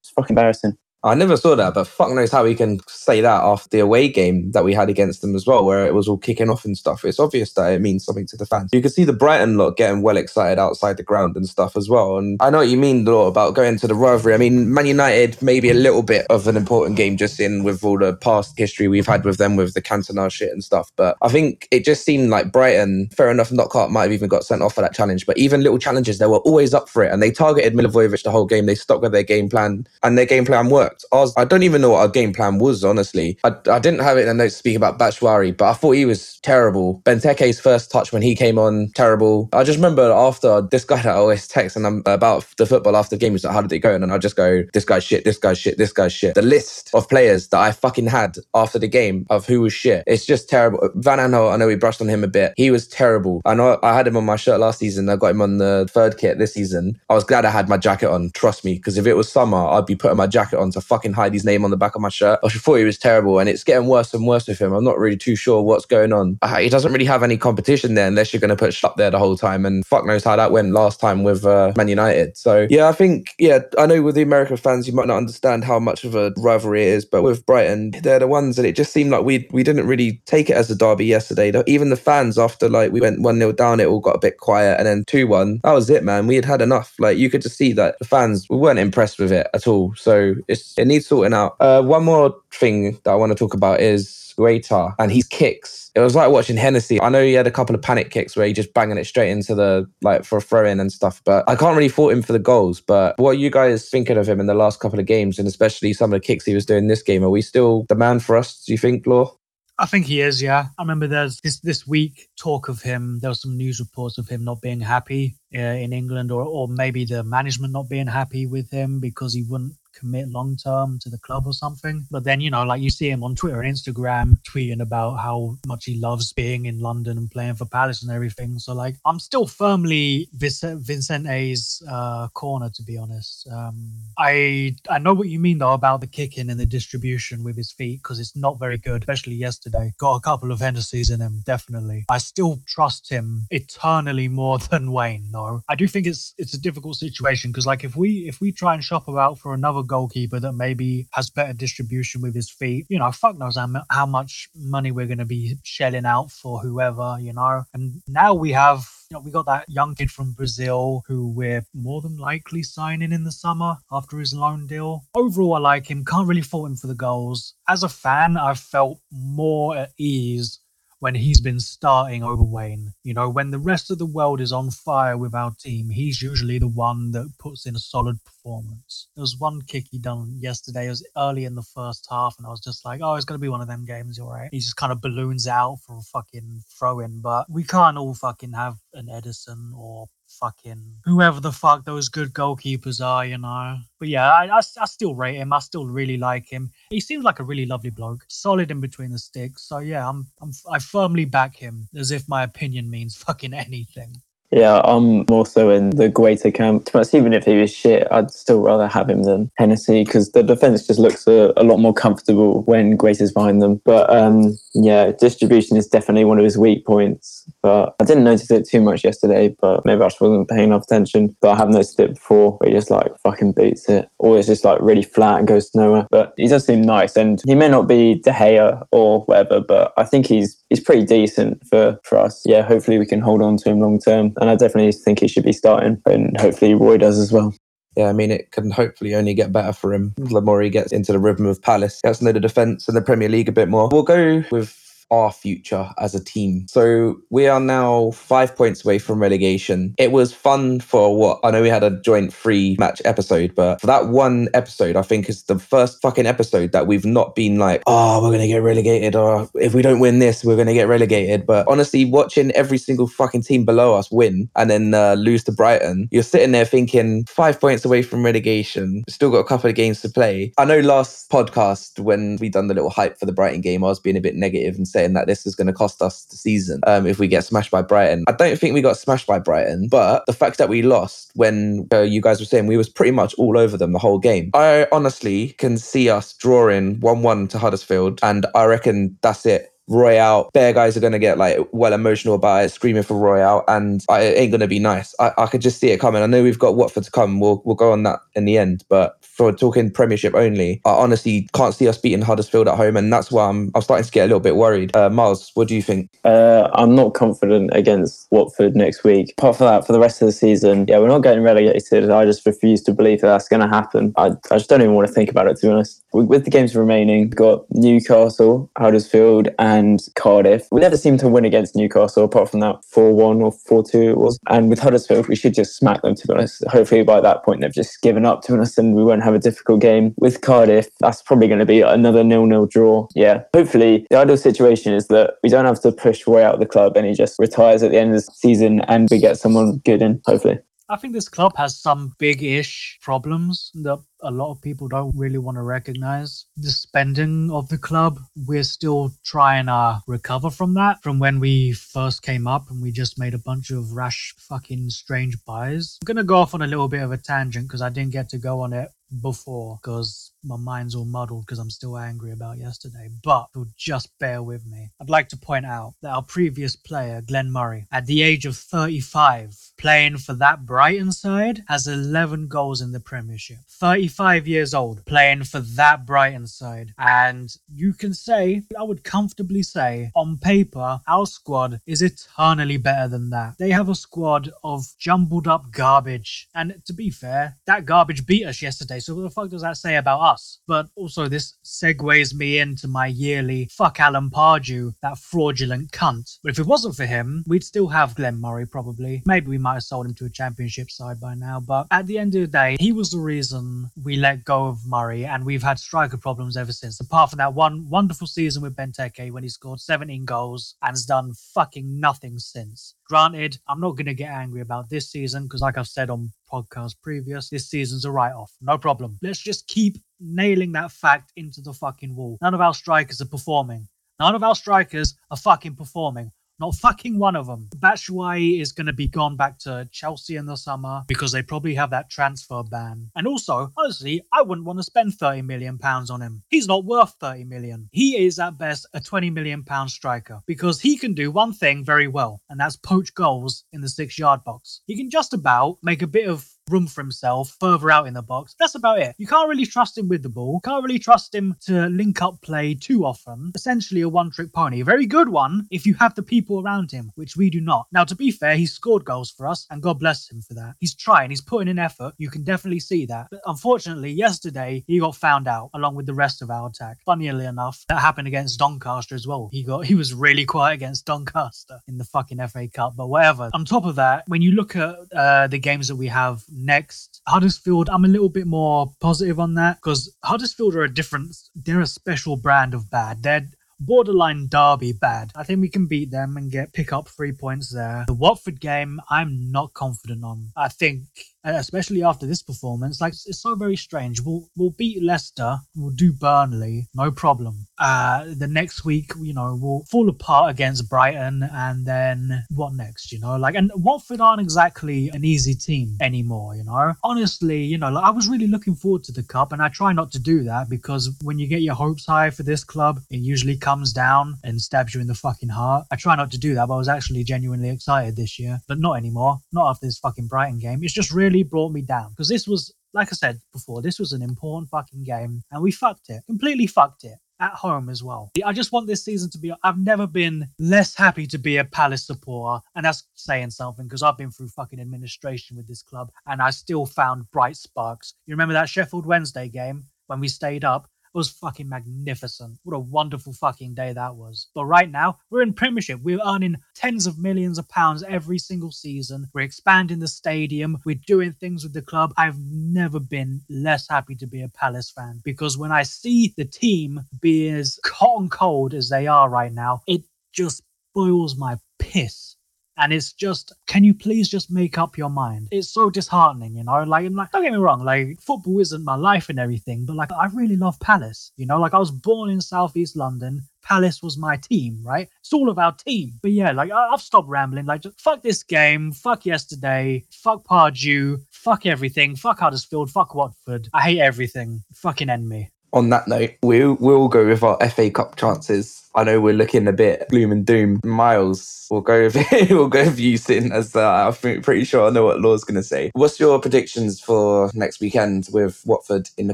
It's 0.01 0.12
fucking 0.12 0.35
embarrassing. 0.35 0.77
I 1.05 1.15
never 1.15 1.36
saw 1.36 1.55
that, 1.55 1.74
but 1.74 1.86
fuck 1.86 2.12
knows 2.12 2.31
how 2.31 2.45
he 2.45 2.55
can 2.55 2.79
say 2.88 3.19
that 3.19 3.43
after 3.43 3.67
the 3.69 3.79
away 3.79 4.07
game 4.07 4.51
that 4.51 4.63
we 4.63 4.74
had 4.74 4.89
against 4.89 5.22
them 5.22 5.36
as 5.36 5.45
well, 5.45 5.65
where 5.65 5.86
it 5.86 5.93
was 5.93 6.07
all 6.07 6.17
kicking 6.17 6.50
off 6.50 6.63
and 6.63 6.77
stuff. 6.77 7.03
It's 7.03 7.19
obvious 7.19 7.51
that 7.53 7.74
it 7.74 7.81
means 7.81 8.05
something 8.05 8.25
to 8.27 8.38
the 8.38 8.45
fans. 8.45 8.69
You 8.72 8.81
can 8.81 8.89
see 8.89 9.03
the 9.03 9.12
Brighton 9.12 9.57
lot 9.57 9.75
getting 9.75 10.01
well 10.01 10.15
excited 10.15 10.60
outside 10.60 10.95
the 10.95 11.03
ground 11.03 11.36
and 11.36 11.48
stuff 11.48 11.75
as 11.75 11.89
well. 11.89 12.17
And 12.17 12.41
I 12.41 12.50
know 12.50 12.60
what 12.60 12.69
you 12.69 12.77
mean, 12.77 13.03
lot 13.03 13.27
about 13.27 13.53
going 13.53 13.77
to 13.79 13.88
the 13.88 13.95
rivalry. 13.95 14.33
I 14.33 14.38
mean, 14.38 14.74
Man 14.74 14.86
United, 14.86 15.41
maybe 15.41 15.69
a 15.69 15.74
little 15.74 16.03
bit 16.03 16.25
of 16.29 16.48
an 16.48 16.55
important 16.55 16.95
game 16.95 17.17
just 17.17 17.38
in 17.38 17.63
with 17.63 17.83
all 17.83 18.00
the 18.00 18.15
past 18.15 18.57
history 18.57 18.88
we've 18.88 19.07
had 19.07 19.25
with 19.25 19.38
them 19.38 19.57
with 19.57 19.74
the 19.74 19.81
Cantona 19.81 20.31
shit 20.31 20.51
and 20.51 20.63
stuff. 20.63 20.89
But 20.95 21.17
I 21.22 21.27
think 21.27 21.67
it 21.69 21.83
just 21.83 22.05
seemed 22.05 22.29
like 22.29 22.53
Brighton, 22.53 23.10
fair 23.10 23.29
enough, 23.29 23.51
Knockaert 23.51 23.91
might 23.91 24.03
have 24.03 24.13
even 24.13 24.29
got 24.29 24.45
sent 24.45 24.62
off 24.62 24.75
for 24.75 24.81
that 24.81 24.93
challenge. 24.93 25.25
But 25.25 25.38
even 25.38 25.63
little 25.63 25.79
challenges, 25.79 26.19
they 26.19 26.27
were 26.27 26.38
always 26.39 26.74
up 26.74 26.88
for 26.88 27.03
it. 27.03 27.12
And 27.12 27.22
they 27.22 27.31
targeted 27.31 27.74
Milivojevic 27.74 28.24
the 28.24 28.31
whole 28.31 28.45
game. 28.45 28.67
They 28.67 28.75
stuck 28.75 29.01
with 29.01 29.12
their 29.12 29.24
game 29.24 29.50
plan 29.50 29.86
and 30.01 30.17
their 30.17 30.25
game 30.25 30.45
plan 30.45 30.69
worked. 30.69 30.92
Ours, 31.12 31.33
I 31.38 31.45
don't 31.45 31.63
even 31.63 31.81
know 31.81 31.91
what 31.91 32.00
our 32.00 32.07
game 32.07 32.33
plan 32.33 32.57
was, 32.57 32.83
honestly. 32.83 33.38
I, 33.43 33.53
I 33.69 33.79
didn't 33.79 34.01
have 34.01 34.17
it 34.17 34.23
in 34.23 34.29
a 34.29 34.33
note 34.33 34.45
to 34.45 34.50
speak 34.51 34.75
about 34.75 35.00
Batshuayi, 35.00 35.55
but 35.55 35.69
I 35.69 35.73
thought 35.73 35.91
he 35.91 36.05
was 36.05 36.39
terrible. 36.39 37.01
Benteke's 37.05 37.59
first 37.59 37.91
touch 37.91 38.12
when 38.12 38.21
he 38.21 38.35
came 38.35 38.57
on, 38.57 38.91
terrible. 38.95 39.50
I 39.53 39.63
just 39.63 39.77
remember 39.77 40.12
after 40.12 40.62
this 40.62 40.85
guy 40.85 41.01
that 41.01 41.15
I 41.15 41.17
always 41.17 41.47
text 41.47 41.75
and 41.75 41.85
I'm 41.85 42.03
about 42.05 42.45
the 42.57 42.65
football 42.65 42.95
after 42.95 43.15
the 43.15 43.19
game, 43.19 43.33
he's 43.33 43.43
like, 43.43 43.53
how 43.53 43.62
did 43.62 43.71
it 43.71 43.79
go? 43.79 43.93
And 43.93 44.12
I 44.12 44.17
just 44.17 44.35
go, 44.35 44.63
this 44.73 44.85
guy's 44.85 45.03
shit, 45.03 45.25
this 45.25 45.38
guy's 45.38 45.57
shit, 45.57 45.77
this 45.77 45.93
guy's 45.93 46.13
shit. 46.13 46.35
The 46.35 46.41
list 46.41 46.89
of 46.93 47.09
players 47.09 47.47
that 47.50 47.59
I 47.59 47.71
fucking 47.71 48.07
had 48.07 48.38
after 48.53 48.79
the 48.79 48.88
game 48.88 49.25
of 49.29 49.45
who 49.45 49.62
was 49.62 49.73
shit, 49.73 50.03
it's 50.07 50.25
just 50.25 50.50
terrible. 50.50 50.89
Van 50.95 51.19
Aanholt, 51.19 51.53
I 51.53 51.57
know 51.57 51.67
we 51.67 51.75
brushed 51.75 52.01
on 52.01 52.07
him 52.07 52.23
a 52.23 52.27
bit. 52.27 52.53
He 52.57 52.71
was 52.71 52.88
terrible. 52.88 53.41
I 53.45 53.53
know 53.53 53.79
I 53.83 53.95
had 53.95 54.07
him 54.07 54.17
on 54.17 54.25
my 54.25 54.35
shirt 54.35 54.59
last 54.59 54.79
season. 54.79 55.09
I 55.09 55.15
got 55.15 55.31
him 55.31 55.41
on 55.41 55.57
the 55.57 55.88
third 55.91 56.17
kit 56.17 56.38
this 56.38 56.53
season. 56.53 57.00
I 57.09 57.13
was 57.15 57.23
glad 57.23 57.45
I 57.45 57.51
had 57.51 57.69
my 57.69 57.77
jacket 57.77 58.09
on, 58.09 58.31
trust 58.31 58.65
me, 58.65 58.75
because 58.75 58.97
if 58.97 59.05
it 59.07 59.15
was 59.15 59.31
summer, 59.31 59.57
I'd 59.57 59.85
be 59.85 59.95
putting 59.95 60.17
my 60.17 60.27
jacket 60.27 60.59
on 60.59 60.71
to 60.71 60.81
fucking 60.83 61.13
hide 61.13 61.33
his 61.33 61.45
name 61.45 61.63
on 61.65 61.71
the 61.71 61.77
back 61.77 61.95
of 61.95 62.01
my 62.01 62.09
shirt. 62.09 62.39
I 62.43 62.49
thought 62.49 62.75
he 62.75 62.83
was 62.83 62.97
terrible, 62.97 63.39
and 63.39 63.49
it's 63.49 63.63
getting 63.63 63.87
worse 63.87 64.13
and 64.13 64.27
worse 64.27 64.47
with 64.47 64.59
him. 64.59 64.73
I'm 64.73 64.83
not 64.83 64.99
really 64.99 65.17
too 65.17 65.35
sure 65.35 65.61
what's 65.61 65.85
going 65.85 66.13
on. 66.13 66.37
Uh, 66.41 66.57
he 66.57 66.69
doesn't 66.69 66.91
really 66.91 67.05
have 67.05 67.23
any 67.23 67.37
competition 67.37 67.95
there 67.95 68.07
unless 68.07 68.33
you're 68.33 68.39
going 68.39 68.49
to 68.49 68.55
put 68.55 68.71
Schlupp 68.71 68.95
there 68.95 69.11
the 69.11 69.19
whole 69.19 69.37
time, 69.37 69.65
and 69.65 69.85
fuck 69.85 70.05
knows 70.05 70.23
how 70.23 70.35
that 70.35 70.51
went 70.51 70.71
last 70.71 70.99
time 70.99 71.23
with 71.23 71.45
uh, 71.45 71.73
Man 71.75 71.87
United. 71.87 72.37
So 72.37 72.67
yeah, 72.69 72.87
I 72.87 72.91
think 72.91 73.33
yeah, 73.39 73.59
I 73.77 73.85
know 73.85 74.01
with 74.01 74.15
the 74.15 74.21
American 74.21 74.57
fans 74.57 74.87
you 74.87 74.93
might 74.93 75.07
not 75.07 75.17
understand 75.17 75.63
how 75.63 75.79
much 75.79 76.03
of 76.03 76.15
a 76.15 76.33
rivalry 76.37 76.83
it 76.83 76.89
is, 76.89 77.05
but 77.05 77.23
with 77.23 77.45
Brighton, 77.45 77.91
they're 78.03 78.19
the 78.19 78.27
ones 78.27 78.55
that 78.55 78.65
it 78.65 78.75
just 78.75 78.93
seemed 78.93 79.11
like 79.11 79.24
we 79.24 79.48
we 79.51 79.63
didn't 79.63 79.87
really 79.87 80.22
take 80.25 80.50
it 80.50 80.57
as 80.57 80.69
a 80.69 80.75
derby 80.75 81.05
yesterday. 81.05 81.51
Even 81.67 81.89
the 81.89 81.96
fans 81.96 82.37
after 82.37 82.69
like 82.69 82.91
we 82.91 83.01
went 83.01 83.22
one 83.22 83.37
0 83.37 83.53
down, 83.53 83.79
it 83.79 83.87
all 83.87 84.00
got 84.00 84.15
a 84.15 84.19
bit 84.19 84.37
quiet, 84.37 84.77
and 84.77 84.87
then 84.87 85.03
two 85.05 85.27
one. 85.27 85.59
That 85.63 85.74
was 85.74 85.89
it, 85.89 86.03
man. 86.03 86.27
We 86.27 86.35
had 86.35 86.46
had 86.46 86.61
enough. 86.61 86.96
Like 87.00 87.17
you 87.17 87.29
could 87.29 87.41
just 87.41 87.57
see 87.57 87.74
that 87.74 87.98
the 88.00 88.05
fans 88.05 88.48
we 88.50 88.57
weren't 88.57 88.79
impressed 88.79 89.19
with 89.19 89.31
it 89.31 89.48
at 89.53 89.67
all. 89.67 89.93
So 89.96 90.35
it's 90.48 90.73
it 90.77 90.88
needs 90.88 91.07
sorting 91.07 91.33
out. 91.33 91.55
Uh, 91.59 91.81
one 91.81 92.03
more 92.03 92.36
thing 92.51 93.00
that 93.03 93.12
I 93.12 93.16
want 93.16 93.31
to 93.31 93.36
talk 93.36 93.53
about 93.53 93.79
is 93.79 94.33
Guaita 94.38 94.96
and 95.00 95.12
his 95.12 95.27
kicks. 95.27 95.92
It 95.96 96.00
was 96.00 96.16
like 96.16 96.31
watching 96.31 96.57
Hennessy. 96.57 97.00
I 97.01 97.09
know 97.09 97.24
he 97.24 97.33
had 97.33 97.48
a 97.48 97.51
couple 97.51 97.75
of 97.75 97.81
panic 97.81 98.09
kicks 98.09 98.36
where 98.36 98.48
he 98.48 98.53
just 98.53 98.74
banging 98.74 98.98
it 98.98 99.05
straight 99.05 99.29
into 99.29 99.53
the 99.55 99.86
like 100.01 100.24
for 100.24 100.38
a 100.38 100.42
throw 100.42 100.66
in 100.66 100.79
and 100.79 100.92
stuff. 100.92 101.22
But 101.24 101.48
I 101.48 101.55
can't 101.55 101.75
really 101.75 101.90
fault 101.90 102.14
him 102.14 102.22
for 102.22 102.33
the 102.33 102.40
goals. 102.40 102.81
But 102.81 103.18
what 103.18 103.31
are 103.31 103.40
you 103.40 103.50
guys 103.50 103.90
thinking 103.90 104.18
of 104.18 104.27
him 104.27 104.40
in 104.40 104.48
the 104.48 104.53
last 104.53 104.79
couple 104.79 105.00
of 105.00 105.05
games, 105.05 105.38
and 105.38 105.48
especially 105.48 105.94
some 105.94 106.12
of 106.12 106.20
the 106.20 106.25
kicks 106.25 106.46
he 106.46 106.55
was 106.55 106.66
doing 106.66 106.88
this 106.88 107.03
game? 107.03 107.24
Are 107.24 107.29
we 107.29 107.42
still 107.42 107.86
the 107.90 107.96
man 107.96 108.20
for 108.20 108.36
us? 108.36 108.64
Do 108.66 108.72
you 108.72 108.77
think, 108.77 109.05
Law? 109.05 109.38
I 109.79 109.88
think 109.88 110.05
he 110.05 110.22
is, 110.22 110.42
yeah. 110.42 110.68
I 110.77 110.83
remember 110.83 111.07
there's 111.07 111.40
this 111.42 111.59
this 111.59 111.88
week 111.88 112.29
talk 112.38 112.70
of 112.70 112.81
him. 112.81 113.20
There 113.22 113.29
was 113.29 113.42
some 113.42 113.57
news 113.57 113.79
reports 113.79 114.20
of 114.20 114.29
him 114.29 114.44
not 114.44 114.62
being 114.62 114.79
happy 114.79 115.36
uh, 115.53 115.59
in 115.59 115.94
England, 115.94 116.31
or 116.31 116.44
or 116.44 116.68
maybe 116.68 117.05
the 117.05 117.24
management 117.24 117.74
not 117.74 117.90
being 117.90 118.07
happy 118.07 118.46
with 118.46 118.70
him 118.70 119.00
because 119.00 119.33
he 119.33 119.44
wouldn't 119.44 119.74
commit 119.94 120.29
long 120.29 120.56
term 120.56 121.00
to 121.00 121.10
the 121.10 121.20
club 121.20 121.44
or 121.46 121.53
something. 121.53 122.06
But 122.12 122.24
then, 122.24 122.42
you 122.42 122.51
know, 122.51 122.64
like 122.64 122.82
you 122.82 122.90
see 122.90 123.10
him 123.10 123.24
on 123.24 123.36
Twitter 123.36 123.62
and 123.62 123.74
Instagram 123.74 124.38
tweeting 124.44 124.82
about 124.82 125.18
how 125.18 125.58
much 125.68 125.86
he 125.86 126.00
loves 126.00 126.34
being 126.34 126.66
in 126.66 126.79
London 126.79 127.18
and 127.18 127.29
playing 127.29 127.56
for 127.56 127.66
Palace 127.66 128.03
and 128.03 128.12
everything. 128.12 128.60
So, 128.60 128.74
like, 128.74 128.96
I'm 129.06 129.20
still 129.20 129.48
firmly 129.48 130.27
Vincente's 130.34 131.82
uh, 131.90 132.27
corner, 132.29 132.70
to 132.74 132.84
be 132.84 132.98
honest. 132.98 133.48
Um, 133.51 133.94
I 134.18 134.75
I 134.90 135.00
know 135.00 135.14
what 135.14 135.29
you 135.29 135.40
mean 135.40 135.60
though 135.60 135.74
about 135.74 136.01
the 136.01 136.08
kicking 136.08 136.50
and 136.50 136.60
the 136.60 136.66
distribution 136.66 137.44
with 137.44 137.56
his 137.56 137.72
feet 137.72 138.01
because 138.01 138.20
it's 138.20 138.36
not 138.36 138.60
very 138.60 138.77
good, 138.77 139.03
especially 139.03 139.36
yesterday. 139.36 139.94
Got 139.98 140.16
a 140.16 140.22
couple 140.22 140.51
of 140.51 140.60
Hennessy's 140.60 141.10
in 141.10 141.22
him, 141.22 141.44
definitely. 141.46 142.06
I 142.10 142.18
still 142.18 142.62
trust 142.68 143.10
him 143.10 143.46
eternally 143.51 144.27
more 144.27 144.58
than 144.72 144.92
Wayne, 144.92 145.29
though. 145.32 145.62
I 145.70 145.75
do 145.75 145.88
think 145.88 146.08
it's 146.08 146.34
it's 146.38 146.53
a 146.53 146.62
difficult 146.62 146.96
situation 146.96 147.51
because, 147.51 147.66
like, 147.66 147.84
if 147.84 147.96
we 147.96 148.27
if 148.27 148.42
we 148.42 148.51
try 148.51 148.74
and 148.74 148.84
shop 148.84 149.08
about 149.08 149.40
for 149.40 149.53
another 149.53 149.82
goalkeeper 149.83 150.39
that 150.39 150.53
maybe 150.53 151.07
has 151.13 151.29
better 151.29 151.53
distribution 151.53 152.22
with 152.22 152.35
his 152.35 152.50
feet. 152.50 152.85
You 152.89 153.00
know, 153.00 153.11
fuck 153.11 153.37
knows 153.37 153.57
how, 153.57 153.67
how 153.89 154.05
much 154.05 154.50
money 154.55 154.91
we're 154.91 155.07
going 155.07 155.17
to 155.19 155.25
be 155.25 155.55
shelling 155.63 156.05
out 156.05 156.31
for 156.31 156.59
whoever, 156.59 157.17
you 157.19 157.33
know. 157.33 157.63
And 157.74 158.01
now 158.07 158.33
we 158.33 158.51
have 158.51 158.85
you 159.13 159.19
know, 159.19 159.22
we 159.22 159.31
got 159.31 159.46
that 159.46 159.65
young 159.69 159.93
kid 159.93 160.09
from 160.09 160.31
Brazil 160.31 161.03
who 161.07 161.31
we're 161.31 161.63
more 161.74 162.01
than 162.01 162.17
likely 162.17 162.63
signing 162.63 163.11
in 163.11 163.24
the 163.24 163.31
summer 163.31 163.77
after 163.91 164.17
his 164.17 164.33
loan 164.33 164.65
deal. 164.65 165.03
Overall, 165.13 165.55
I 165.55 165.59
like 165.59 165.85
him. 165.85 166.03
Can't 166.03 166.27
really 166.27 166.41
fault 166.41 166.69
him 166.69 166.75
for 166.75 166.87
the 166.87 166.96
goals. 166.96 167.53
As 167.67 167.83
a 167.83 167.89
fan, 167.89 168.37
I've 168.37 168.59
felt 168.59 169.00
more 169.11 169.77
at 169.77 169.91
ease 170.00 170.59
when 171.03 171.16
he's 171.16 171.42
been 171.42 171.59
starting 171.59 172.24
over 172.24 172.42
Wayne. 172.42 172.94
You 173.03 173.13
know, 173.13 173.29
when 173.29 173.51
the 173.51 173.59
rest 173.59 173.92
of 173.92 173.98
the 173.98 174.05
world 174.05 174.39
is 174.39 174.53
on 174.53 174.72
fire 174.72 175.18
with 175.18 175.35
our 175.35 175.51
team, 175.59 175.89
he's 175.89 176.22
usually 176.22 176.59
the 176.59 176.70
one 176.70 177.11
that 177.11 177.33
puts 177.37 177.66
in 177.66 177.75
a 177.75 177.79
solid 177.79 178.24
performance. 178.24 179.09
There 179.13 179.22
was 179.22 179.35
one 179.37 179.63
kick 179.63 179.87
he 179.92 180.00
done 180.00 180.37
yesterday. 180.39 180.85
It 180.85 180.92
was 180.92 181.05
early 181.18 181.44
in 181.44 181.55
the 181.55 181.61
first 181.61 182.07
half, 182.09 182.35
and 182.37 182.48
I 182.48 182.51
was 182.51 182.61
just 182.61 182.85
like, 182.85 183.01
oh, 183.03 183.16
it's 183.16 183.25
going 183.25 183.37
to 183.37 183.42
be 183.42 183.50
one 183.50 183.59
of 183.59 183.68
them 183.68 183.83
games, 183.83 184.18
all 184.18 184.31
right. 184.31 184.48
He 184.50 184.59
just 184.59 184.77
kind 184.77 184.94
of 184.94 185.01
balloons 185.01 185.46
out 185.46 185.79
for 185.85 185.98
a 185.98 186.01
fucking 186.01 186.61
throw 186.79 187.01
in, 187.01 187.20
but 187.20 187.48
we 187.50 187.66
can't 187.66 187.98
all 187.98 188.13
fucking 188.13 188.53
have 188.53 188.77
an 188.94 189.07
Ederson 189.07 189.77
or 189.77 190.07
fucking 190.39 190.96
whoever 191.03 191.39
the 191.39 191.51
fuck 191.51 191.85
those 191.85 192.09
good 192.09 192.33
goalkeepers 192.33 193.03
are, 193.03 193.25
you 193.25 193.37
know. 193.37 193.77
But 194.00 194.07
yeah, 194.07 194.29
I, 194.29 194.46
I, 194.46 194.57
I, 194.57 194.85
still 194.85 195.15
rate 195.15 195.35
him. 195.35 195.53
I 195.53 195.59
still 195.59 195.87
really 195.87 196.17
like 196.17 196.46
him. 196.48 196.72
He 196.89 197.00
seems 197.00 197.24
like 197.24 197.39
a 197.39 197.43
really 197.43 197.65
lovely 197.65 197.89
bloke, 197.89 198.25
solid 198.27 198.72
in 198.72 198.79
between 198.79 199.11
the 199.11 199.19
sticks. 199.19 199.63
So 199.63 199.79
yeah, 199.79 200.07
I'm, 200.07 200.27
I'm 200.41 200.51
I 200.72 200.79
firmly 200.79 201.25
back 201.25 201.55
him 201.55 201.87
as 201.96 202.11
if 202.11 202.27
my 202.27 202.43
opinion 202.43 202.89
means 202.89 203.15
fucking 203.25 203.53
anything. 203.53 204.22
Yeah, 204.53 204.81
I'm 204.83 205.25
more 205.29 205.48
so 205.48 205.72
in 205.72 205.89
the 205.92 206.09
Guaita 206.09 206.53
camp. 206.53 206.89
But 206.94 207.11
even 207.16 207.33
if 207.33 207.46
he 207.46 207.57
was 207.57 207.74
shit, 207.74 208.07
I'd 208.11 208.29
still 208.29 208.61
rather 208.61 208.87
have 208.87 209.09
him 209.09 209.24
than 209.24 209.50
Hennessy 209.57 210.03
because 210.03 210.31
the 210.31 210.44
defense 210.44 210.85
just 210.85 211.00
looks 211.00 211.25
a, 211.25 211.51
a, 211.57 211.63
lot 211.63 211.77
more 211.77 211.94
comfortable 211.94 212.61
when 212.63 212.96
Guaita's 212.96 213.31
behind 213.31 213.63
them. 213.63 213.81
But 213.83 214.13
um, 214.16 214.55
yeah, 214.75 215.11
distribution 215.11 215.75
is 215.75 215.87
definitely 215.87 216.25
one 216.25 216.37
of 216.37 216.44
his 216.44 216.55
weak 216.55 216.85
points. 216.85 217.50
But 217.63 217.96
I 218.00 218.03
didn't 218.03 218.25
notice 218.25 218.51
it 218.51 218.70
too 218.70 218.79
much 218.79 219.03
yesterday, 219.03 219.55
but 219.59 219.83
maybe 219.85 220.01
I 220.03 220.05
just 220.05 220.22
wasn't 220.22 220.50
paying 220.50 220.66
enough 220.66 220.83
attention. 220.83 221.35
But 221.42 221.51
I 221.51 221.55
have 221.57 221.70
noticed 221.70 222.00
it 222.00 222.13
before 222.13 222.51
where 222.57 222.70
he 222.70 222.75
just 222.75 222.92
like 222.92 223.11
fucking 223.24 223.53
beats 223.53 223.89
it. 223.89 224.07
Always 224.20 224.46
just 224.46 224.63
like 224.63 224.79
really 224.81 225.01
flat 225.01 225.39
and 225.39 225.48
goes 225.48 225.74
nowhere. 225.74 226.05
But 226.11 226.35
he 226.37 226.48
does 226.48 226.66
seem 226.66 226.83
nice 226.83 227.16
and 227.16 227.42
he 227.48 227.55
may 227.55 227.70
not 227.70 227.87
be 227.87 228.16
De 228.16 228.29
Gea 228.29 228.85
or 228.92 229.22
whatever, 229.22 229.61
but 229.61 229.94
I 229.98 230.03
think 230.03 230.27
he's 230.27 230.62
he's 230.74 230.83
pretty 230.83 231.05
decent 231.05 231.64
for, 231.68 232.00
for 232.03 232.18
us. 232.18 232.42
Yeah, 232.46 232.64
hopefully 232.64 232.98
we 232.98 233.05
can 233.05 233.22
hold 233.22 233.44
on 233.44 233.57
to 233.57 233.70
him 233.70 233.79
long 233.79 234.00
term. 234.00 234.33
And 234.42 234.50
I 234.50 234.55
definitely 234.55 234.92
think 234.92 235.20
he 235.20 235.27
should 235.27 235.44
be 235.44 235.53
starting 235.53 236.01
and 236.07 236.36
hopefully 236.42 236.74
Roy 236.74 236.98
does 236.98 237.20
as 237.20 237.31
well. 237.31 237.53
Yeah, 237.96 238.09
I 238.09 238.14
mean, 238.14 238.31
it 238.31 238.51
can 238.51 238.72
hopefully 238.72 239.14
only 239.14 239.36
get 239.36 239.51
better 239.51 239.72
for 239.72 239.94
him. 239.94 240.16
Lamori 240.18 240.72
gets 240.72 240.92
into 240.92 241.12
the 241.12 241.20
rhythm 241.20 241.46
of 241.46 241.62
Palace, 241.62 242.01
gets 242.01 242.20
to 242.20 242.25
know 242.25 242.31
the 242.31 242.40
defence 242.40 242.88
and 242.88 242.98
the 242.98 243.03
Premier 243.03 243.29
League 243.29 243.50
a 243.50 243.51
bit 243.51 243.70
more. 243.70 243.88
We'll 243.92 244.01
go 244.01 244.44
with 244.51 244.82
our 245.13 245.31
future 245.31 245.89
as 245.99 246.15
a 246.15 246.23
team. 246.23 246.65
So 246.67 247.21
we 247.29 247.47
are 247.47 247.59
now 247.59 248.11
five 248.11 248.55
points 248.55 248.83
away 248.83 248.97
from 248.97 249.21
relegation. 249.21 249.93
It 249.99 250.11
was 250.11 250.33
fun 250.33 250.79
for 250.79 251.15
what? 251.15 251.39
I 251.43 251.51
know 251.51 251.61
we 251.61 251.69
had 251.69 251.83
a 251.83 252.01
joint 252.01 252.33
free 252.33 252.75
match 252.79 252.99
episode, 253.05 253.53
but 253.53 253.79
for 253.79 253.87
that 253.87 254.07
one 254.07 254.49
episode, 254.55 254.95
I 254.95 255.03
think 255.03 255.29
is 255.29 255.43
the 255.43 255.59
first 255.59 256.01
fucking 256.01 256.25
episode 256.25 256.71
that 256.71 256.87
we've 256.87 257.05
not 257.05 257.35
been 257.35 257.59
like, 257.59 257.83
oh, 257.85 258.23
we're 258.23 258.29
going 258.29 258.41
to 258.41 258.47
get 258.47 258.63
relegated, 258.63 259.15
or 259.15 259.47
if 259.55 259.75
we 259.75 259.83
don't 259.83 259.99
win 259.99 260.17
this, 260.17 260.43
we're 260.43 260.55
going 260.55 260.67
to 260.67 260.73
get 260.73 260.87
relegated. 260.87 261.45
But 261.45 261.67
honestly, 261.67 262.05
watching 262.05 262.51
every 262.53 262.79
single 262.79 263.07
fucking 263.07 263.43
team 263.43 263.65
below 263.65 263.93
us 263.93 264.11
win 264.11 264.49
and 264.55 264.69
then 264.69 264.93
uh, 264.95 265.13
lose 265.13 265.43
to 265.43 265.51
Brighton, 265.51 266.09
you're 266.11 266.23
sitting 266.23 266.53
there 266.53 266.65
thinking, 266.65 267.25
five 267.25 267.61
points 267.61 267.85
away 267.85 268.01
from 268.01 268.25
relegation, 268.25 269.03
still 269.07 269.29
got 269.29 269.39
a 269.39 269.43
couple 269.43 269.69
of 269.69 269.75
games 269.75 270.01
to 270.01 270.09
play. 270.09 270.51
I 270.57 270.65
know 270.65 270.79
last 270.79 271.29
podcast 271.29 271.99
when 271.99 272.37
we 272.37 272.49
done 272.49 272.67
the 272.67 272.73
little 272.73 272.89
hype 272.89 273.19
for 273.19 273.27
the 273.27 273.31
Brighton 273.31 273.61
game, 273.61 273.83
I 273.83 273.87
was 273.87 273.99
being 273.99 274.17
a 274.17 274.21
bit 274.21 274.35
negative 274.35 274.75
and 274.75 274.87
saying, 274.87 275.02
that 275.11 275.27
this 275.27 275.46
is 275.46 275.55
going 275.55 275.68
to 275.68 275.74
cost 275.74 276.01
us 276.01 276.24
the 276.25 276.37
season 276.37 276.79
um, 276.87 277.05
if 277.05 277.20
we 277.20 277.27
get 277.27 277.44
smashed 277.44 277.72
by 277.72 277.81
Brighton. 277.81 278.24
I 278.29 278.31
don't 278.31 278.57
think 278.57 278.74
we 278.74 278.81
got 278.81 278.98
smashed 278.98 279.27
by 279.27 279.39
Brighton, 279.39 279.89
but 279.89 280.25
the 280.25 280.33
fact 280.33 280.57
that 280.57 280.70
we 280.70 280.81
lost 280.81 281.31
when 281.35 281.85
uh, 281.92 282.01
you 282.01 282.22
guys 282.22 282.39
were 282.39 282.46
saying 282.46 282.68
we 282.68 282.77
was 282.77 282.87
pretty 282.87 283.11
much 283.11 283.33
all 283.35 283.57
over 283.57 283.75
them 283.75 283.92
the 283.92 284.00
whole 284.00 284.20
game. 284.20 284.51
I 284.53 284.87
honestly 284.94 285.50
can 285.57 285.77
see 285.77 286.09
us 286.09 286.33
drawing 286.33 286.98
1-1 287.01 287.50
to 287.50 287.59
Huddersfield, 287.59 288.20
and 288.24 288.46
I 288.55 288.63
reckon 288.63 289.18
that's 289.22 289.46
it. 289.46 289.73
Roy 289.87 290.19
out. 290.19 290.51
Bare 290.53 290.74
guys 290.74 290.96
are 290.96 291.01
going 291.01 291.13
to 291.13 291.19
get 291.19 291.37
like 291.37 291.57
well 291.72 291.93
emotional 291.93 292.35
about 292.35 292.65
it, 292.65 292.69
screaming 292.69 293.03
for 293.03 293.17
Roy 293.17 293.41
out, 293.41 293.65
and 293.67 294.03
I, 294.09 294.22
it 294.22 294.37
ain't 294.37 294.51
going 294.51 294.61
to 294.61 294.67
be 294.67 294.79
nice. 294.79 295.13
I, 295.19 295.31
I 295.37 295.48
could 295.48 295.61
just 295.61 295.79
see 295.79 295.89
it 295.89 296.00
coming. 296.00 296.22
I 296.22 296.25
know 296.25 296.43
we've 296.43 296.59
got 296.59 296.75
Watford 296.75 297.03
to 297.03 297.11
come. 297.11 297.39
We'll 297.39 297.61
we'll 297.65 297.75
go 297.75 297.91
on 297.91 298.03
that 298.03 298.19
in 298.35 298.46
the 298.46 298.57
end, 298.57 298.83
but 298.89 299.17
for 299.24 299.51
talking 299.51 299.91
Premiership 299.91 300.35
only, 300.35 300.81
I 300.85 300.91
honestly 300.91 301.50
can't 301.53 301.74
see 301.74 301.87
us 301.87 301.98
beating 301.98 302.22
Huddersfield 302.22 302.67
at 302.67 302.75
home, 302.75 302.96
and 302.96 303.11
that's 303.11 303.31
why 303.31 303.48
I'm 303.50 303.72
I'm 303.75 303.81
starting 303.81 304.05
to 304.05 304.11
get 304.11 304.24
a 304.24 304.27
little 304.27 304.39
bit 304.39 304.55
worried. 304.55 304.96
Uh, 304.96 305.09
Miles, 305.09 305.51
what 305.55 305.67
do 305.67 305.75
you 305.75 305.81
think? 305.81 306.09
Uh, 306.24 306.69
I'm 306.74 306.96
not 306.96 307.13
confident 307.13 307.72
against 307.74 308.27
Watford 308.31 308.75
next 308.75 309.03
week. 309.03 309.33
Apart 309.37 309.57
from 309.57 309.67
that, 309.67 309.85
for 309.85 309.93
the 309.93 310.00
rest 310.00 310.22
of 310.22 310.27
the 310.27 310.31
season, 310.31 310.85
yeah, 310.87 311.00
we're 311.00 311.07
not 311.07 311.19
getting 311.19 311.43
relegated. 311.43 312.09
I 312.09 312.25
just 312.25 312.46
refuse 312.46 312.81
to 312.83 312.93
believe 312.93 313.22
that 313.22 313.27
that's 313.27 313.50
going 313.50 313.61
to 313.61 313.67
happen. 313.67 314.13
I, 314.17 314.31
I 314.51 314.57
just 314.57 314.69
don't 314.69 314.81
even 314.81 314.93
want 314.93 315.07
to 315.07 315.13
think 315.13 315.29
about 315.29 315.48
it, 315.48 315.57
to 315.57 315.67
be 315.67 315.72
honest. 315.72 316.03
With 316.13 316.46
the 316.46 316.51
games 316.51 316.75
remaining, 316.75 317.29
got 317.29 317.65
Newcastle, 317.72 318.69
Huddersfield, 318.77 319.50
and 319.57 319.73
Cardiff. 320.16 320.68
We 320.72 320.81
never 320.81 320.98
seem 320.98 321.18
to 321.18 321.27
win 321.27 321.46
against 321.46 321.75
Newcastle, 321.75 322.24
apart 322.24 322.50
from 322.50 322.59
that 322.62 322.83
4 322.86 323.14
1 323.14 323.42
or 323.42 323.51
4 323.51 323.83
2 323.83 324.01
it 324.01 324.18
was. 324.18 324.40
And 324.50 324.70
with 324.70 324.79
Huddersfield, 324.79 325.27
we 325.27 325.36
should 325.36 325.53
just 325.53 325.77
smack 325.77 326.01
them, 326.01 326.16
to 326.16 326.27
be 326.27 326.33
honest. 326.33 326.64
Hopefully, 326.68 327.03
by 327.03 327.22
that 327.22 327.44
point, 327.44 327.62
they've 327.62 327.74
just 327.74 328.01
given 328.01 328.25
up 328.25 328.42
to 328.44 328.59
us 328.62 328.77
and 328.77 328.96
we 328.96 329.03
won't 329.03 329.24
have 329.24 329.33
a 329.33 329.40
difficult 329.40 329.81
game. 329.81 330.14
With 330.18 330.42
Cardiff, 330.42 330.90
that's 331.00 331.22
probably 331.22 331.48
going 331.48 331.59
to 331.59 331.66
be 331.66 331.81
another 331.81 332.24
nil-nil 332.24 332.68
draw. 332.68 333.07
Yeah, 333.16 333.44
hopefully 333.53 334.05
the 334.09 334.18
ideal 334.18 334.38
situation 334.38 334.94
is 334.94 335.07
that 335.07 335.36
we 335.44 335.50
don't 335.50 335.66
have 335.66 335.81
to 335.81 335.92
push 335.92 336.25
Roy 336.27 336.44
out 336.44 336.55
of 336.55 336.59
the 336.59 336.66
club 336.66 336.96
and 336.98 337.05
he 337.05 337.14
just 337.14 337.40
retires 337.40 337.83
at 337.83 337.92
the 337.92 337.98
end 337.98 338.14
of 338.14 338.16
the 338.16 338.31
season 338.33 338.81
and 338.81 339.07
we 339.09 339.20
get 339.20 339.38
someone 339.38 339.77
good 339.79 340.01
in, 340.01 340.22
hopefully. 340.25 340.59
I 340.90 340.98
think 340.98 341.14
this 341.14 341.29
club 341.29 341.53
has 341.57 341.79
some 341.79 342.14
big 342.20 342.44
ish 342.44 343.00
problems 343.01 343.72
that 343.75 344.00
a 344.24 344.31
lot 344.31 344.51
of 344.51 344.62
people 344.62 344.88
don't 344.88 345.16
really 345.16 345.38
want 345.38 345.57
to 345.57 345.62
recognize. 345.62 346.46
The 346.57 346.70
spending 346.70 347.51
of 347.51 347.70
the 347.70 347.77
club, 347.77 348.20
we're 348.48 348.64
still 348.64 349.12
trying 349.24 349.68
to 349.68 350.01
recover 350.07 350.50
from 350.50 350.74
that 350.75 351.03
from 351.03 351.20
when 351.20 351.40
we 351.40 351.74
first 351.74 352.24
came 352.24 352.48
up 352.48 352.70
and 352.70 352.81
we 352.81 352.92
just 352.92 353.20
made 353.20 353.33
a 353.33 353.40
bunch 353.40 353.70
of 353.70 353.92
rash, 353.92 354.33
fucking 354.38 354.90
strange 354.90 355.44
buys. 355.46 355.98
I'm 356.01 356.05
going 356.05 356.18
to 356.18 356.24
go 356.24 356.38
off 356.38 356.53
on 356.53 356.62
a 356.62 356.68
little 356.68 356.88
bit 356.88 357.03
of 357.03 357.12
a 357.12 357.18
tangent 357.18 357.68
because 357.68 357.81
I 357.81 357.90
didn't 357.90 358.14
get 358.14 358.29
to 358.29 358.38
go 358.38 358.62
on 358.62 358.74
it 358.74 358.90
before 359.22 359.77
because 359.79 360.31
my 360.44 360.57
mind's 360.57 360.96
all 360.96 361.05
muddled 361.05 361.46
because 361.46 361.59
I'm 361.59 361.70
still 361.70 361.98
angry 362.00 362.31
about 362.31 362.57
yesterday. 362.57 363.09
But 363.24 363.48
just 363.77 364.09
bear 364.20 364.42
with 364.42 364.66
me. 364.66 364.90
I'd 365.00 365.09
like 365.09 365.29
to 365.29 365.38
point 365.38 365.68
out 365.68 365.94
that 366.01 366.09
our 366.09 366.24
previous 366.24 366.75
player, 366.75 367.22
Glenn 367.22 367.51
Murray, 367.51 367.86
at 367.92 368.07
the 368.07 368.24
age 368.24 368.48
of 368.48 368.57
35, 368.57 369.55
playing 369.77 370.18
for 370.18 370.33
that 370.33 370.66
Brighton 370.66 371.12
side, 371.12 371.64
has 371.68 371.88
11 371.88 372.48
goals 372.48 372.81
in 372.81 372.92
the 372.92 373.00
Premiership. 373.00 373.59
35 373.70 374.12
years 374.45 374.73
old, 374.73 375.05
playing 375.05 375.43
for 375.43 375.59
that 375.59 376.05
Brighton 376.05 376.47
side. 376.47 376.93
And 376.97 377.49
you 377.67 377.93
can 377.93 378.13
say, 378.13 378.63
I 378.77 378.83
would 378.83 379.03
comfortably 379.03 379.63
say, 379.63 380.11
on 380.15 380.37
paper, 380.37 380.99
our 381.07 381.25
squad 381.25 381.81
is 381.85 382.01
eternally 382.01 382.77
better 382.77 383.07
than 383.07 383.29
that. 383.31 383.55
They 383.59 383.71
have 383.71 383.89
a 383.89 383.95
squad 383.95 384.49
of 384.63 384.85
jumbled 384.97 385.47
up 385.47 385.71
garbage. 385.71 386.47
And 386.55 386.81
to 386.85 386.93
be 386.93 387.09
fair, 387.09 387.57
that 387.65 387.85
garbage 387.85 388.25
beat 388.25 388.45
us 388.45 388.61
yesterday. 388.61 388.99
So 388.99 389.15
what 389.15 389.23
the 389.23 389.29
fuck 389.29 389.49
does 389.49 389.61
that 389.61 389.77
say 389.77 389.95
about 389.95 390.21
us? 390.21 390.59
But 390.67 390.87
also, 390.95 391.27
this 391.27 391.55
segues 391.63 392.33
me 392.33 392.59
into 392.59 392.87
my 392.87 393.07
yearly 393.07 393.69
fuck 393.71 393.99
Alan 393.99 394.29
Pardew, 394.29 394.93
that 395.01 395.17
fraudulent 395.17 395.91
cunt. 395.91 396.39
But 396.43 396.51
if 396.51 396.59
it 396.59 396.67
wasn't 396.67 396.95
for 396.95 397.05
him, 397.05 397.43
we'd 397.47 397.63
still 397.63 397.87
have 397.87 398.15
Glenn 398.15 398.39
Murray 398.39 398.65
probably. 398.65 399.21
Maybe 399.25 399.47
we 399.47 399.57
might 399.57 399.75
have 399.75 399.83
sold 399.83 400.05
him 400.05 400.13
to 400.15 400.25
a 400.25 400.29
championship 400.29 400.89
side 400.89 401.19
by 401.19 401.35
now. 401.35 401.59
But 401.59 401.87
at 401.91 402.07
the 402.07 402.17
end 402.17 402.35
of 402.35 402.41
the 402.41 402.47
day, 402.47 402.77
he 402.79 402.91
was 402.91 403.11
the 403.11 403.19
reason 403.19 403.91
we 404.03 404.18
let 404.18 404.44
go 404.44 404.68
of 404.68 404.85
Murray, 404.85 405.25
and 405.25 405.46
we've 405.46 405.63
had 405.63 405.79
striker 405.79 406.18
problems 406.18 406.57
ever 406.57 406.72
since. 406.72 407.00
Apart 407.00 407.29
from 407.29 407.37
that 407.37 407.53
one 407.53 407.89
wonderful 407.89 408.27
season 408.27 408.61
with 408.61 408.75
Benteke 408.75 409.31
when 409.31 409.44
he 409.44 409.50
scored 409.50 409.79
17 409.79 410.25
goals 410.25 410.75
and 410.81 410.92
has 410.92 411.05
done 411.05 411.33
fucking 411.53 412.00
nothing 412.00 412.39
since. 412.39 412.96
Granted, 413.07 413.57
I'm 413.68 413.79
not 413.79 413.92
going 413.92 414.05
to 414.07 414.13
get 414.13 414.31
angry 414.31 414.61
about 414.61 414.89
this 414.89 415.09
season 415.09 415.44
because, 415.44 415.61
like 415.61 415.77
I've 415.77 415.87
said 415.87 416.09
on 416.09 416.31
podcasts 416.51 416.96
previous, 417.01 417.50
this 417.50 417.70
season's 417.70 418.05
a 418.05 418.11
write 418.11 418.33
off. 418.33 418.51
No 418.61 418.77
problem. 418.77 419.18
Let's 419.22 419.39
just 419.39 419.68
keep 419.68 419.98
nailing 420.20 420.72
that 420.74 420.92
fact 420.92 421.31
into 421.35 421.61
the 421.61 421.74
fucking 421.74 422.16
wall. 422.16 422.37
None 422.42 422.53
of 422.53 422.61
our 422.61 422.74
strikers 422.74 423.22
are 423.22 423.25
performing. 423.25 423.87
None 424.20 424.35
of 424.35 424.44
our 424.44 424.55
strikers 424.55 425.16
are 425.31 425.37
fucking 425.37 425.75
performing. 425.75 426.31
Not 426.59 426.75
fucking 426.75 427.18
one 427.18 427.35
of 427.35 427.48
them. 427.48 427.70
Batshuayi 427.77 428.61
is 428.61 428.72
going 428.72 428.87
to 428.87 428.94
be 428.94 429.07
gone 429.07 429.35
back 429.35 429.57
to 429.59 429.87
Chelsea 429.92 430.35
in 430.35 430.46
the 430.46 430.55
summer 430.55 431.01
because 431.07 431.31
they 431.31 431.42
probably 431.42 431.74
have 431.75 431.89
that 431.89 432.09
transfer 432.09 432.63
ban. 432.63 433.09
And 433.16 433.27
also, 433.27 433.72
honestly, 433.77 434.22
I 434.31 434.42
wouldn't 434.42 434.68
want 434.68 434.79
to 434.79 434.83
spend 434.83 435.16
30 435.16 435.42
million 435.42 435.77
pounds 435.77 436.09
on 436.09 436.22
him. 436.22 436.44
He's 436.50 436.68
not 436.68 436.85
worth 436.85 437.16
30 437.20 437.46
million. 437.46 437.89
He 437.92 438.25
is 438.25 438.39
at 438.39 438.57
best 438.57 438.85
a 438.94 439.00
20 439.00 439.29
million 439.29 439.63
pound 439.63 439.89
striker 439.89 440.42
because 440.46 440.79
he 440.79 440.98
can 440.98 441.13
do 441.13 441.31
one 441.31 441.53
thing 441.53 441.83
very 441.83 442.07
well, 442.07 442.42
and 442.50 442.59
that's 442.59 442.75
poach 442.75 443.13
goals 443.13 443.66
in 443.74 443.81
the 443.81 443.89
six 443.89 444.20
yard 444.20 444.44
box. 444.44 444.81
He 444.85 444.96
can 444.96 445.09
just 445.09 445.33
about 445.33 445.77
make 445.81 446.01
a 446.01 446.07
bit 446.07 446.27
of 446.27 446.48
room 446.69 446.87
for 446.87 447.01
himself 447.01 447.55
further 447.59 447.91
out 447.91 448.07
in 448.07 448.13
the 448.13 448.21
box. 448.21 448.55
That's 448.59 448.75
about 448.75 448.99
it. 448.99 449.15
You 449.17 449.27
can't 449.27 449.49
really 449.49 449.65
trust 449.65 449.97
him 449.97 450.07
with 450.07 450.23
the 450.23 450.29
ball. 450.29 450.61
Can't 450.63 450.83
really 450.83 450.99
trust 450.99 451.33
him 451.35 451.55
to 451.65 451.87
link 451.87 452.21
up 452.21 452.41
play 452.41 452.73
too 452.73 453.05
often. 453.05 453.51
Essentially 453.55 454.01
a 454.01 454.09
one 454.09 454.31
trick 454.31 454.53
pony. 454.53 454.81
A 454.81 454.85
very 454.85 455.05
good 455.05 455.29
one 455.29 455.67
if 455.71 455.85
you 455.85 455.93
have 455.95 456.15
the 456.15 456.23
people 456.23 456.61
around 456.61 456.91
him, 456.91 457.11
which 457.15 457.35
we 457.35 457.49
do 457.49 457.61
not. 457.61 457.87
Now, 457.91 458.03
to 458.05 458.15
be 458.15 458.31
fair, 458.31 458.55
he 458.55 458.65
scored 458.65 459.05
goals 459.05 459.31
for 459.31 459.47
us 459.47 459.67
and 459.69 459.81
God 459.81 459.99
bless 459.99 460.29
him 460.29 460.41
for 460.41 460.53
that. 460.55 460.75
He's 460.79 460.95
trying, 460.95 461.29
he's 461.29 461.41
putting 461.41 461.67
in 461.67 461.79
effort. 461.79 462.13
You 462.17 462.29
can 462.29 462.43
definitely 462.43 462.79
see 462.79 463.05
that. 463.07 463.27
But 463.31 463.41
unfortunately, 463.45 464.11
yesterday 464.11 464.83
he 464.87 464.99
got 464.99 465.15
found 465.15 465.47
out 465.47 465.69
along 465.73 465.95
with 465.95 466.05
the 466.05 466.13
rest 466.13 466.41
of 466.41 466.49
our 466.49 466.69
attack. 466.69 466.97
Funnily 467.05 467.45
enough, 467.45 467.83
that 467.89 467.99
happened 467.99 468.27
against 468.27 468.59
Doncaster 468.59 469.15
as 469.15 469.27
well. 469.27 469.49
He 469.51 469.63
got 469.63 469.85
he 469.85 469.95
was 469.95 470.13
really 470.13 470.45
quiet 470.45 470.75
against 470.75 471.05
Doncaster 471.05 471.79
in 471.87 471.97
the 471.97 472.05
fucking 472.05 472.45
FA 472.47 472.67
Cup, 472.67 472.93
but 472.95 473.07
whatever. 473.07 473.49
On 473.53 473.65
top 473.65 473.85
of 473.85 473.95
that, 473.95 474.23
when 474.27 474.41
you 474.41 474.51
look 474.51 474.75
at 474.75 474.95
uh, 475.15 475.47
the 475.47 475.59
games 475.59 475.87
that 475.87 475.95
we 475.95 476.07
have 476.07 476.43
next. 476.53 477.22
Huddersfield, 477.27 477.89
I'm 477.89 478.05
a 478.05 478.09
little 478.09 478.29
bit 478.29 478.48
more 478.48 478.94
positive 479.01 479.39
on 479.39 479.55
that 479.55 479.77
because 479.77 480.16
Huddersfield 480.24 480.75
are 480.75 480.83
a 480.83 480.94
different, 480.94 481.35
they're 481.55 481.81
a 481.81 481.87
special 481.87 482.37
brand 482.37 482.74
of 482.74 482.89
bad. 482.89 483.24
They're 483.24 483.48
borderline 483.79 484.48
derby 484.48 484.94
bad. 484.94 485.31
I 485.35 485.44
think 485.44 485.61
we 485.61 485.70
can 485.70 485.87
beat 485.87 486.11
them 486.11 486.37
and 486.37 486.51
get 486.51 486.74
pick 486.74 486.94
up 486.94 487.07
three 487.09 487.31
points 487.31 487.72
there. 487.74 488.05
The 488.07 488.13
Watford 488.13 488.59
game, 488.59 489.00
I'm 489.09 489.51
not 489.51 489.74
confident 489.74 490.24
on. 490.24 490.51
I 490.55 490.70
think 490.70 491.03
especially 491.44 492.03
after 492.03 492.25
this 492.25 492.42
performance. 492.42 493.01
Like 493.01 493.14
it's 493.14 493.42
so 493.42 493.56
very 493.56 493.75
strange. 493.75 494.22
We'll 494.22 494.48
we'll 494.56 494.72
beat 494.72 495.03
Leicester, 495.03 495.58
we'll 495.75 495.92
do 495.92 496.14
Burnley, 496.14 496.88
no 496.96 497.12
problem. 497.12 497.66
Uh, 497.79 498.25
the 498.38 498.48
next 498.48 498.86
week, 498.86 499.12
you 499.20 499.34
know, 499.34 499.58
we'll 499.60 499.84
fall 499.90 500.10
apart 500.10 500.51
against 500.51 500.90
Brighton, 500.90 501.44
and 501.51 501.86
then 501.86 502.44
what 502.50 502.74
next? 502.74 503.12
You 503.12 503.20
know, 503.20 503.36
like 503.38 503.56
and 503.56 503.72
Watford 503.75 504.22
aren't 504.22 504.42
exactly 504.42 505.10
an 505.14 505.25
easy 505.25 505.53
team 505.53 505.98
anymore. 506.01 506.56
You 506.56 506.64
know, 506.64 506.94
honestly, 507.03 507.64
you 507.64 507.77
know, 507.77 507.90
like, 507.90 508.03
I 508.03 508.12
was 508.12 508.27
really 508.27 508.48
looking 508.48 508.75
forward 508.75 509.03
to 509.06 509.12
the 509.12 509.24
cup, 509.24 509.51
and 509.51 509.62
I 509.62 509.70
try 509.70 509.94
not 509.94 510.12
to 510.14 510.20
do 510.20 510.44
that 510.44 510.70
because 510.70 511.10
when 511.24 511.40
you 511.40 511.48
get 511.48 511.62
your 511.62 511.75
hopes 511.75 512.06
high 512.06 512.29
for 512.29 512.44
this 512.44 512.64
club, 512.64 513.00
it 513.10 513.18
usually 513.18 513.58
comes 513.58 513.94
down 513.94 514.36
and 514.44 514.62
stabs 514.62 514.94
you 514.94 515.01
in 515.01 515.08
the 515.08 515.16
fucking 515.16 515.50
heart. 515.50 515.86
I 515.92 515.96
try 515.96 516.16
not 516.16 516.32
to 516.32 516.38
do 516.38 516.53
that, 516.56 516.68
but 516.68 516.75
I 516.75 516.77
was 516.77 516.88
actually 516.88 517.24
genuinely 517.24 517.70
excited 517.70 518.16
this 518.16 518.40
year, 518.40 518.60
but 518.68 518.79
not 518.79 518.94
anymore. 518.98 519.40
Not 519.51 519.70
after 519.70 519.86
this 519.88 520.00
fucking 520.00 520.27
Brighton 520.27 520.60
game. 520.60 520.84
It's 520.84 520.94
just 520.94 521.12
really 521.12 521.32
brought 521.41 521.72
me 521.72 521.81
down 521.81 522.11
because 522.11 522.29
this 522.29 522.48
was, 522.48 522.72
like 522.93 523.07
I 523.11 523.15
said 523.15 523.39
before, 523.51 523.81
this 523.81 523.98
was 523.98 524.13
an 524.13 524.22
important 524.22 524.69
fucking 524.69 525.03
game 525.03 525.41
and 525.51 525.63
we 525.63 525.72
fucked 525.72 526.09
it. 526.09 526.22
Completely 526.27 526.67
fucked 526.67 527.05
it 527.05 527.17
at 527.39 527.53
home 527.53 527.89
as 527.89 528.01
well. 528.03 528.31
I 528.46 528.53
just 528.53 528.72
want 528.72 528.87
this 528.87 529.03
season 529.03 529.29
to 529.31 529.37
be. 529.37 529.53
I've 529.63 529.77
never 529.77 530.07
been 530.07 530.48
less 530.59 530.96
happy 530.96 531.27
to 531.27 531.37
be 531.37 531.57
a 531.57 531.65
Palace 531.65 532.05
supporter, 532.05 532.63
and 532.75 532.85
that's 532.85 533.03
saying 533.15 533.50
something 533.50 533.85
because 533.85 534.03
I've 534.03 534.17
been 534.17 534.31
through 534.31 534.50
fucking 534.50 534.79
administration 534.79 535.57
with 535.57 535.67
this 535.67 535.81
club, 535.81 536.11
and 536.27 536.41
I 536.41 536.51
still 536.51 536.85
found 536.85 537.29
bright 537.31 537.57
sparks. 537.57 538.13
You 538.25 538.33
remember 538.33 538.53
that 538.53 538.69
Sheffield 538.69 539.05
Wednesday 539.05 539.50
game 539.50 539.83
when 540.07 540.19
we 540.19 540.27
stayed 540.27 540.63
up? 540.63 540.87
Was 541.13 541.29
fucking 541.29 541.69
magnificent. 541.69 542.57
What 542.63 542.75
a 542.75 542.79
wonderful 542.79 543.33
fucking 543.33 543.75
day 543.75 543.93
that 543.93 544.15
was. 544.15 544.47
But 544.55 544.65
right 544.65 544.89
now, 544.89 545.19
we're 545.29 545.43
in 545.43 545.53
Premiership. 545.53 546.01
We're 546.01 546.19
earning 546.25 546.57
tens 546.75 547.05
of 547.05 547.19
millions 547.19 547.59
of 547.59 547.69
pounds 547.69 548.03
every 548.03 548.39
single 548.39 548.71
season. 548.71 549.29
We're 549.33 549.41
expanding 549.41 549.99
the 549.99 550.07
stadium. 550.07 550.79
We're 550.85 550.99
doing 551.05 551.33
things 551.33 551.63
with 551.63 551.73
the 551.73 551.83
club. 551.83 552.13
I've 552.17 552.39
never 552.39 552.99
been 552.99 553.41
less 553.49 553.87
happy 553.87 554.15
to 554.15 554.27
be 554.27 554.41
a 554.41 554.49
Palace 554.49 554.89
fan 554.89 555.21
because 555.23 555.57
when 555.57 555.71
I 555.71 555.83
see 555.83 556.33
the 556.35 556.45
team 556.45 557.01
be 557.21 557.47
as 557.49 557.79
cotton 557.83 558.29
cold 558.29 558.73
as 558.73 558.89
they 558.89 559.05
are 559.05 559.29
right 559.29 559.53
now, 559.53 559.81
it 559.87 560.01
just 560.31 560.63
boils 560.95 561.37
my 561.37 561.57
piss 561.77 562.37
and 562.77 562.94
it's 562.94 563.14
just 563.14 563.53
can 563.68 563.83
you 563.83 563.94
please 563.94 564.29
just 564.29 564.51
make 564.51 564.77
up 564.77 564.98
your 564.98 565.09
mind 565.09 565.48
it's 565.51 565.74
so 565.74 565.90
disheartening 565.90 566.55
you 566.55 566.64
know 566.64 566.83
like, 566.83 567.05
I'm 567.05 567.14
like 567.14 567.31
don't 567.31 567.44
get 567.44 567.51
me 567.51 567.57
wrong 567.57 567.83
like 567.83 568.20
football 568.22 568.59
isn't 568.59 568.83
my 568.83 568.96
life 568.96 569.29
and 569.29 569.40
everything 569.40 569.86
but 569.86 569.96
like 569.96 570.12
i 570.12 570.27
really 570.33 570.55
love 570.57 570.79
palace 570.79 571.31
you 571.38 571.46
know 571.46 571.59
like 571.59 571.74
i 571.74 571.79
was 571.79 571.92
born 571.92 572.29
in 572.29 572.42
southeast 572.42 572.96
london 572.96 573.44
Palace 573.64 574.03
was 574.03 574.18
my 574.18 574.38
team, 574.38 574.81
right? 574.83 575.07
It's 575.22 575.33
all 575.33 575.50
of 575.50 575.57
our 575.57 575.72
team. 575.72 576.20
But 576.22 576.31
yeah, 576.31 576.51
like 576.51 576.70
I- 576.72 576.90
have 576.92 577.01
stopped 577.01 577.29
rambling. 577.29 577.66
Like, 577.66 577.81
just 577.81 578.00
fuck 578.00 578.22
this 578.22 578.44
game, 578.44 578.92
fuck 578.92 579.25
yesterday, 579.25 580.03
fuck 580.12 580.44
Pardew, 580.44 581.18
fuck 581.31 581.66
everything, 581.66 582.16
fuck 582.16 582.40
Huddersfield, 582.40 582.92
fuck 582.92 583.16
Watford. 583.16 583.70
I 583.74 583.81
hate 583.81 584.00
everything. 584.00 584.64
Fucking 584.75 585.09
end 585.09 585.27
me. 585.29 585.50
On 585.74 585.90
that 585.90 586.07
note, 586.07 586.31
we'll, 586.44 586.75
we'll 586.79 587.09
go 587.09 587.27
with 587.27 587.44
our 587.44 587.57
FA 587.70 587.92
Cup 587.92 588.16
chances 588.18 588.81
I 588.96 589.03
know 589.05 589.22
we're 589.22 589.33
looking 589.33 589.68
a 589.68 589.74
bit 589.74 590.07
gloom 590.09 590.31
and 590.31 590.46
doom. 590.46 590.81
Miles, 590.83 591.68
we'll 591.72 591.81
go 591.81 592.03
with 592.03 592.16
we'll 592.51 592.68
go 592.70 592.86
with 592.86 593.00
you, 593.00 593.18
Sin, 593.18 593.51
as 593.51 593.75
uh, 593.75 594.14
I'm 594.24 594.42
pretty 594.42 594.66
sure 594.66 594.88
I 594.88 594.92
know 594.92 595.05
what 595.05 595.22
Law's 595.22 595.44
going 595.46 595.55
to 595.55 595.64
say. 595.64 595.92
What's 595.94 596.20
your 596.20 596.40
predictions 596.40 597.00
for 597.01 597.51
next 597.55 597.81
weekend 597.81 598.27
with 598.33 598.62
Watford 598.66 599.09
in 599.18 599.27
the 599.27 599.33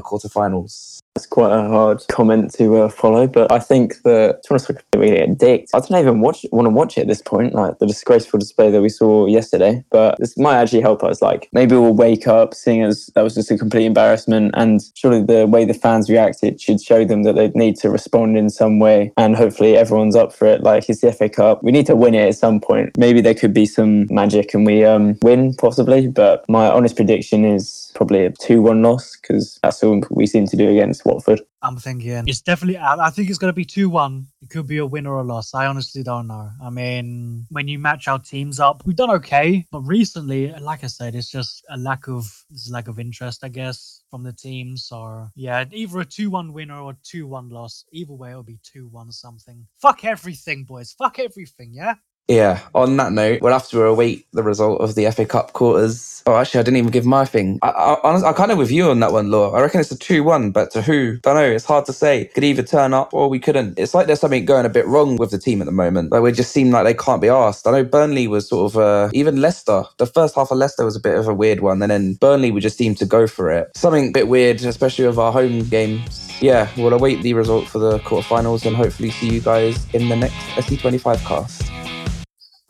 quarterfinals? 0.00 0.99
It's 1.20 1.26
quite 1.26 1.52
a 1.52 1.68
hard 1.68 2.02
comment 2.08 2.50
to 2.54 2.76
uh, 2.78 2.88
follow, 2.88 3.26
but 3.26 3.52
I 3.52 3.58
think 3.58 4.00
that 4.04 4.42
to 4.44 4.54
honest, 4.54 4.70
get 4.90 5.36
dicked. 5.36 5.68
I 5.74 5.80
don't 5.80 6.00
even 6.00 6.20
watch 6.22 6.46
want 6.50 6.64
to 6.64 6.70
watch 6.70 6.96
it 6.96 7.02
at 7.02 7.08
this 7.08 7.20
point. 7.20 7.54
Like 7.54 7.78
the 7.78 7.86
disgraceful 7.86 8.38
display 8.38 8.70
that 8.70 8.80
we 8.80 8.88
saw 8.88 9.26
yesterday, 9.26 9.84
but 9.90 10.18
this 10.18 10.38
might 10.38 10.56
actually 10.56 10.80
help 10.80 11.04
us. 11.04 11.20
Like 11.20 11.50
maybe 11.52 11.76
we'll 11.76 11.92
wake 11.92 12.26
up 12.26 12.54
seeing 12.54 12.82
as 12.82 13.10
that 13.14 13.20
was 13.20 13.34
just 13.34 13.50
a 13.50 13.58
complete 13.58 13.84
embarrassment, 13.84 14.52
and 14.54 14.80
surely 14.94 15.22
the 15.22 15.46
way 15.46 15.66
the 15.66 15.74
fans 15.74 16.08
reacted 16.08 16.58
should 16.58 16.80
show 16.80 17.04
them 17.04 17.22
that 17.24 17.34
they 17.34 17.48
need 17.48 17.76
to 17.80 17.90
respond 17.90 18.38
in 18.38 18.48
some 18.48 18.78
way, 18.78 19.12
and 19.18 19.36
hopefully 19.36 19.76
everyone's 19.76 20.16
up 20.16 20.32
for 20.32 20.46
it. 20.46 20.62
Like 20.62 20.88
it's 20.88 21.02
the 21.02 21.12
FA 21.12 21.28
Cup, 21.28 21.62
we 21.62 21.70
need 21.70 21.84
to 21.84 21.96
win 21.96 22.14
it 22.14 22.28
at 22.28 22.34
some 22.36 22.60
point. 22.60 22.96
Maybe 22.96 23.20
there 23.20 23.34
could 23.34 23.52
be 23.52 23.66
some 23.66 24.06
magic 24.08 24.54
and 24.54 24.64
we 24.64 24.86
um, 24.86 25.18
win 25.20 25.52
possibly, 25.52 26.08
but 26.08 26.48
my 26.48 26.70
honest 26.70 26.96
prediction 26.96 27.44
is 27.44 27.79
probably 27.90 28.24
a 28.24 28.30
two-one 28.30 28.82
loss 28.82 29.16
because 29.16 29.58
that's 29.62 29.82
all 29.82 30.00
we 30.10 30.26
seem 30.26 30.46
to 30.46 30.56
do 30.56 30.68
against 30.68 31.04
Watford. 31.04 31.40
I'm 31.62 31.76
thinking 31.76 32.24
it's 32.26 32.40
definitely. 32.40 32.78
I 32.78 33.10
think 33.10 33.28
it's 33.28 33.38
going 33.38 33.50
to 33.52 33.56
be 33.56 33.66
two 33.66 33.90
one. 33.90 34.26
It 34.40 34.48
could 34.48 34.66
be 34.66 34.78
a 34.78 34.86
win 34.86 35.06
or 35.06 35.18
a 35.18 35.22
loss. 35.22 35.52
I 35.52 35.66
honestly 35.66 36.02
don't 36.02 36.26
know. 36.26 36.50
I 36.62 36.70
mean, 36.70 37.46
when 37.50 37.68
you 37.68 37.78
match 37.78 38.08
our 38.08 38.18
teams 38.18 38.58
up, 38.58 38.82
we've 38.86 38.96
done 38.96 39.10
okay, 39.10 39.66
but 39.70 39.80
recently, 39.80 40.52
like 40.52 40.84
I 40.84 40.86
said, 40.86 41.14
it's 41.14 41.30
just 41.30 41.62
a 41.68 41.76
lack 41.76 42.08
of 42.08 42.32
a 42.50 42.72
lack 42.72 42.88
of 42.88 42.98
interest, 42.98 43.44
I 43.44 43.48
guess, 43.48 44.02
from 44.10 44.22
the 44.22 44.32
teams. 44.32 44.86
So 44.86 45.28
yeah, 45.34 45.64
either 45.70 46.00
a 46.00 46.04
two 46.04 46.30
one 46.30 46.54
winner 46.54 46.80
or 46.80 46.96
two 47.02 47.26
one 47.26 47.50
loss. 47.50 47.84
Either 47.92 48.14
way, 48.14 48.30
it'll 48.30 48.42
be 48.42 48.58
two 48.62 48.88
one 48.88 49.12
something. 49.12 49.66
Fuck 49.82 50.04
everything, 50.04 50.64
boys. 50.64 50.92
Fuck 50.92 51.18
everything. 51.18 51.72
Yeah. 51.74 51.94
Yeah, 52.30 52.60
on 52.74 52.96
that 52.98 53.12
note, 53.12 53.42
we'll 53.42 53.52
have 53.54 53.68
to 53.70 53.84
await 53.84 54.26
the 54.32 54.44
result 54.44 54.80
of 54.82 54.96
the 54.96 55.10
FA 55.12 55.26
Cup 55.26 55.52
quarters. 55.54 56.24
Oh, 56.26 56.36
actually, 56.36 56.60
I 56.60 56.64
didn't 56.64 56.78
even 56.78 56.90
give 56.92 57.06
my 57.06 57.26
thing. 57.26 57.60
I, 57.62 57.68
I, 57.70 58.30
I 58.30 58.34
kind 58.34 58.52
of 58.52 58.58
with 58.58 58.72
you 58.72 58.90
on 58.90 59.00
that 59.00 59.12
one, 59.12 59.30
Law. 59.30 59.52
I 59.52 59.60
reckon 59.60 59.80
it's 59.82 59.92
a 59.92 59.98
2 59.98 60.24
1, 60.24 60.52
but 60.52 60.72
to 60.72 60.82
who? 60.82 61.18
I 61.18 61.34
don't 61.34 61.36
know. 61.36 61.44
It's 61.50 61.66
hard 61.66 61.86
to 61.86 61.94
say. 61.94 62.26
Could 62.34 62.44
either 62.44 62.64
turn 62.64 62.94
up 62.94 63.14
or 63.14 63.28
we 63.28 63.40
couldn't. 63.40 63.78
It's 63.78 63.94
like 63.94 64.08
there's 64.08 64.20
something 64.20 64.46
going 64.46 64.66
a 64.66 64.70
bit 64.70 64.86
wrong 64.88 65.18
with 65.18 65.32
the 65.32 65.38
team 65.38 65.62
at 65.62 65.66
the 65.66 65.72
moment. 65.72 66.12
Like, 66.12 66.22
we 66.22 66.32
just 66.32 66.52
seem 66.52 66.72
like 66.72 66.84
they 66.84 66.94
can't 66.94 67.22
be 67.22 67.28
asked. 67.30 67.68
I 67.68 67.72
know 67.72 67.84
Burnley 67.84 68.28
was 68.28 68.48
sort 68.48 68.72
of, 68.72 68.78
uh, 68.80 69.10
even 69.14 69.42
Leicester, 69.42 69.84
the 69.98 70.06
first 70.06 70.34
half 70.34 70.50
of 70.50 70.58
Leicester 70.58 70.86
was 70.86 70.96
a 70.96 71.00
bit 71.00 71.18
of 71.18 71.28
a 71.28 71.34
weird 71.34 71.60
one. 71.60 71.82
And 71.82 71.92
then 71.92 72.14
Burnley, 72.14 72.52
we 72.52 72.62
just 72.62 72.78
seemed 72.78 72.98
to 72.98 73.06
go 73.06 73.28
for 73.28 73.50
it. 73.52 73.70
Something 73.76 74.08
a 74.08 74.12
bit 74.12 74.28
weird, 74.28 74.62
especially 74.64 75.06
with 75.06 75.18
our 75.18 75.32
home 75.32 75.64
games. 75.68 76.30
Yeah, 76.40 76.70
we'll 76.78 76.94
await 76.94 77.22
the 77.22 77.34
result 77.34 77.68
for 77.68 77.78
the 77.78 77.98
quarterfinals 78.00 78.66
and 78.66 78.76
hopefully 78.76 79.10
see 79.10 79.28
you 79.30 79.40
guys 79.42 79.86
in 79.94 80.08
the 80.08 80.16
next 80.16 80.36
SE25 80.56 81.18
cast. 81.26 81.70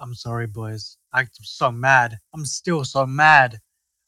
I'm 0.00 0.14
sorry, 0.14 0.46
boys. 0.46 0.96
I'm 1.12 1.28
so 1.42 1.70
mad. 1.70 2.18
I'm 2.34 2.46
still 2.46 2.84
so 2.84 3.06
mad. 3.06 3.58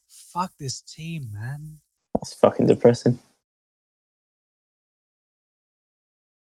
Fuck 0.07 0.51
this 0.59 0.81
team, 0.81 1.29
man. 1.31 1.81
That's 2.15 2.33
fucking 2.33 2.65
depressing. 2.65 3.19